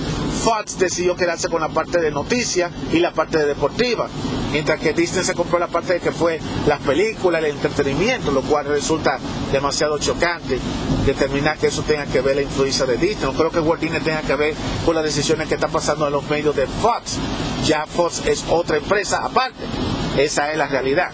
Fox 0.45 0.79
decidió 0.79 1.17
quedarse 1.17 1.49
con 1.49 1.61
la 1.61 1.69
parte 1.69 2.01
de 2.01 2.13
noticias 2.13 2.71
y 2.93 3.01
la 3.01 3.11
parte 3.11 3.39
de 3.39 3.47
deportiva, 3.47 4.09
mientras 4.53 4.79
que 4.79 4.93
Disney 4.93 5.25
se 5.25 5.35
compró 5.35 5.59
la 5.59 5.67
parte 5.67 5.95
de 5.95 6.01
que 6.01 6.13
fue 6.13 6.39
las 6.69 6.81
películas, 6.81 7.43
el 7.43 7.51
entretenimiento, 7.51 8.31
lo 8.31 8.43
cual 8.43 8.67
resulta 8.67 9.19
demasiado 9.51 9.99
chocante 9.99 10.61
determinar 11.05 11.59
que 11.59 11.67
eso 11.67 11.83
tenga 11.83 12.07
que 12.07 12.21
ver 12.21 12.37
la 12.37 12.43
influencia 12.43 12.87
de 12.87 12.97
Disney. 12.97 13.25
No 13.25 13.33
creo 13.33 13.51
que 13.51 13.61
Walt 13.61 13.81
Disney 13.81 14.01
tenga 14.01 14.23
que 14.23 14.37
ver 14.37 14.55
con 14.85 14.95
las 14.95 15.05
decisiones 15.05 15.49
que 15.49 15.55
están 15.55 15.73
pasando 15.73 16.07
en 16.07 16.13
los 16.13 16.29
medios 16.29 16.55
de 16.55 16.67
Fox. 16.67 17.19
Ya 17.65 17.87
Fox 17.87 18.23
es 18.27 18.45
otra 18.49 18.77
empresa 18.77 19.25
aparte. 19.25 19.84
Esa 20.17 20.53
es 20.53 20.59
la 20.59 20.67
realidad. 20.67 21.11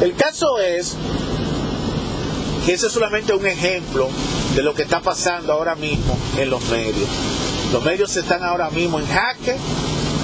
El 0.00 0.14
caso 0.14 0.58
es 0.58 0.96
que 2.66 2.74
ese 2.74 2.86
es 2.86 2.92
solamente 2.92 3.34
un 3.34 3.46
ejemplo 3.46 4.08
de 4.54 4.62
lo 4.62 4.74
que 4.74 4.82
está 4.82 5.00
pasando 5.00 5.52
ahora 5.52 5.74
mismo 5.74 6.18
en 6.36 6.50
los 6.50 6.64
medios. 6.68 7.08
Los 7.72 7.82
medios 7.84 8.16
están 8.16 8.42
ahora 8.42 8.70
mismo 8.70 8.98
en 8.98 9.06
jaque, 9.06 9.56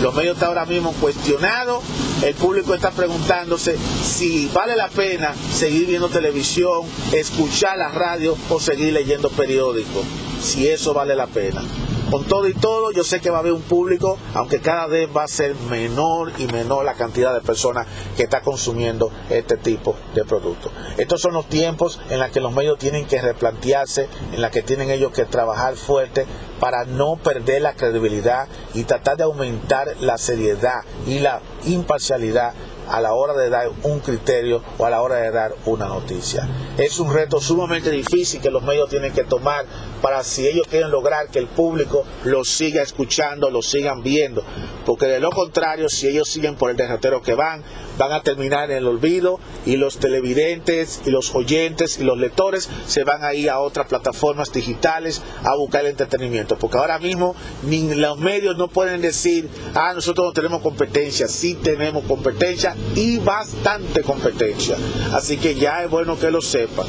los 0.02 0.14
medios 0.14 0.34
están 0.34 0.50
ahora 0.50 0.66
mismo 0.66 0.92
cuestionados, 1.00 1.82
el 2.22 2.34
público 2.34 2.74
está 2.74 2.90
preguntándose 2.90 3.76
si 4.04 4.50
vale 4.52 4.76
la 4.76 4.88
pena 4.88 5.32
seguir 5.52 5.86
viendo 5.86 6.08
televisión, 6.08 6.82
escuchar 7.12 7.78
la 7.78 7.88
radio 7.88 8.36
o 8.50 8.60
seguir 8.60 8.92
leyendo 8.92 9.30
periódicos, 9.30 10.04
si 10.42 10.68
eso 10.68 10.92
vale 10.92 11.14
la 11.14 11.26
pena. 11.26 11.62
Con 12.11 12.25
todo 12.25 12.49
y 12.49 12.55
todo, 12.55 12.90
yo 12.90 13.05
sé 13.05 13.21
que 13.21 13.29
va 13.29 13.37
a 13.37 13.40
haber 13.40 13.53
un 13.53 13.61
público, 13.61 14.18
aunque 14.33 14.61
cada 14.61 14.87
vez 14.87 15.11
va 15.14 15.25
a 15.25 15.29
ser 15.29 15.55
menor 15.68 16.33
y 16.38 16.47
menor 16.47 16.87
la 16.87 16.94
cantidad 16.94 17.35
de 17.35 17.42
personas 17.42 17.87
que 18.16 18.23
está 18.23 18.40
consumiendo 18.40 19.11
este 19.29 19.59
tipo 19.59 19.94
de 20.14 20.25
productos. 20.25 20.73
Estos 20.97 21.21
son 21.21 21.35
los 21.35 21.47
tiempos 21.51 22.01
en 22.09 22.18
los 22.18 22.31
que 22.31 22.40
los 22.40 22.55
medios 22.55 22.79
tienen 22.79 23.07
que 23.07 23.21
replantearse, 23.21 24.09
en 24.33 24.40
los 24.40 24.51
que 24.51 24.62
tienen 24.62 24.90
ellos 24.90 25.12
que 25.12 25.27
trabajar 25.27 25.77
fuerte 25.77 26.25
para 26.61 26.87
no 26.87 27.16
perder 27.16 27.61
la 27.61 27.75
credibilidad 27.75 28.49
y 28.73 28.85
tratar 28.85 29.18
de 29.18 29.25
aumentar 29.25 29.94
la 30.01 30.16
seriedad 30.16 30.85
y 31.07 31.18
la 31.18 31.42
imparcialidad 31.66 32.55
a 32.88 33.01
la 33.01 33.14
hora 33.14 33.35
de 33.35 33.51
dar 33.51 33.70
un 33.83 34.01
criterio 34.01 34.62
o 34.79 34.87
a 34.87 34.90
la 34.90 35.03
hora 35.03 35.16
de 35.16 35.31
dar 35.31 35.55
una 35.66 35.87
noticia. 35.87 36.48
Es 36.77 36.98
un 36.98 37.12
reto 37.12 37.40
sumamente 37.40 37.90
difícil 37.90 38.40
que 38.40 38.51
los 38.51 38.62
medios 38.62 38.88
tienen 38.88 39.12
que 39.12 39.24
tomar 39.24 39.66
para 40.03 40.24
si 40.24 40.46
ellos 40.46 40.66
quieren 40.68 40.90
lograr 40.90 41.29
que 41.29 41.38
el 41.38 41.46
público 41.46 42.05
los 42.24 42.48
siga 42.48 42.83
escuchando, 42.83 43.51
los 43.51 43.66
sigan 43.66 44.03
viendo, 44.03 44.42
porque 44.87 45.07
de 45.07 45.20
lo 45.20 45.31
contrario, 45.31 45.88
si 45.88 46.09
ellos 46.09 46.29
siguen 46.29 46.55
por 46.55 46.70
el 46.70 46.77
derrotero 46.77 47.22
que 47.22 47.35
van, 47.35 47.62
van 47.98 48.12
a 48.12 48.22
terminar 48.22 48.70
en 48.70 48.78
el 48.78 48.87
olvido 48.87 49.40
y 49.66 49.76
los 49.76 49.98
televidentes 49.98 51.02
y 51.04 51.11
los 51.11 51.34
oyentes 51.34 51.98
y 51.98 52.04
los 52.04 52.16
lectores 52.16 52.70
se 52.87 53.04
van 53.04 53.24
a 53.24 53.34
ir 53.34 53.50
a 53.50 53.58
otras 53.58 53.87
plataformas 53.87 54.52
digitales 54.52 55.20
a 55.44 55.56
buscar 55.56 55.82
el 55.82 55.88
entretenimiento, 55.88 56.56
porque 56.58 56.78
ahora 56.78 56.98
mismo 56.98 57.34
ni 57.64 57.94
los 57.94 58.18
medios 58.18 58.56
no 58.56 58.68
pueden 58.68 59.02
decir, 59.02 59.48
ah, 59.74 59.92
nosotros 59.94 60.28
no 60.28 60.32
tenemos 60.32 60.62
competencia, 60.62 61.28
sí 61.28 61.54
tenemos 61.54 62.04
competencia 62.04 62.74
y 62.94 63.18
bastante 63.18 64.02
competencia, 64.02 64.76
así 65.12 65.37
que 65.37 65.54
ya 65.56 65.82
es 65.82 65.90
bueno 65.90 66.18
que 66.18 66.30
lo 66.30 66.40
sepan, 66.40 66.87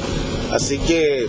así 0.52 0.78
que 0.78 1.26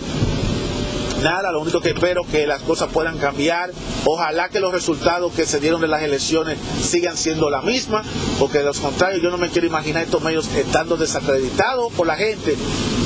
nada, 1.22 1.52
lo 1.52 1.60
único 1.60 1.80
que 1.80 1.90
espero 1.90 2.24
que 2.24 2.46
las 2.46 2.62
cosas 2.62 2.90
puedan 2.92 3.18
cambiar. 3.18 3.70
Ojalá 4.04 4.48
que 4.48 4.60
los 4.60 4.72
resultados 4.72 5.32
que 5.32 5.46
se 5.46 5.60
dieron 5.60 5.80
de 5.80 5.88
las 5.88 6.02
elecciones 6.02 6.58
sigan 6.82 7.16
siendo 7.16 7.50
la 7.50 7.62
misma, 7.62 8.02
porque 8.38 8.58
de 8.58 8.64
lo 8.64 8.74
contrario 8.74 9.20
yo 9.20 9.30
no 9.30 9.38
me 9.38 9.48
quiero 9.48 9.66
imaginar 9.66 10.02
estos 10.02 10.22
medios 10.22 10.48
estando 10.54 10.96
desacreditados 10.96 11.92
por 11.92 12.06
la 12.06 12.16
gente. 12.16 12.56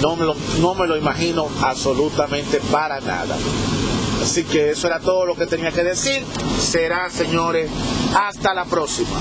No 0.01 0.17
me 0.17 0.25
lo, 0.25 0.35
no 0.61 0.75
me 0.75 0.87
lo 0.87 0.97
imagino 0.97 1.49
absolutamente 1.63 2.61
para 2.73 3.01
nada. 3.01 3.37
Así 4.23 4.45
que 4.45 4.71
eso 4.71 4.87
era 4.89 4.99
todo 5.01 5.25
lo 5.25 5.37
que 5.37 5.47
tenía 5.47 5.71
que 5.71 5.85
decir. 5.85 6.25
Será, 6.61 7.09
señores, 7.11 7.71
hasta 8.15 8.55
la 8.55 8.65
próxima. 8.65 9.17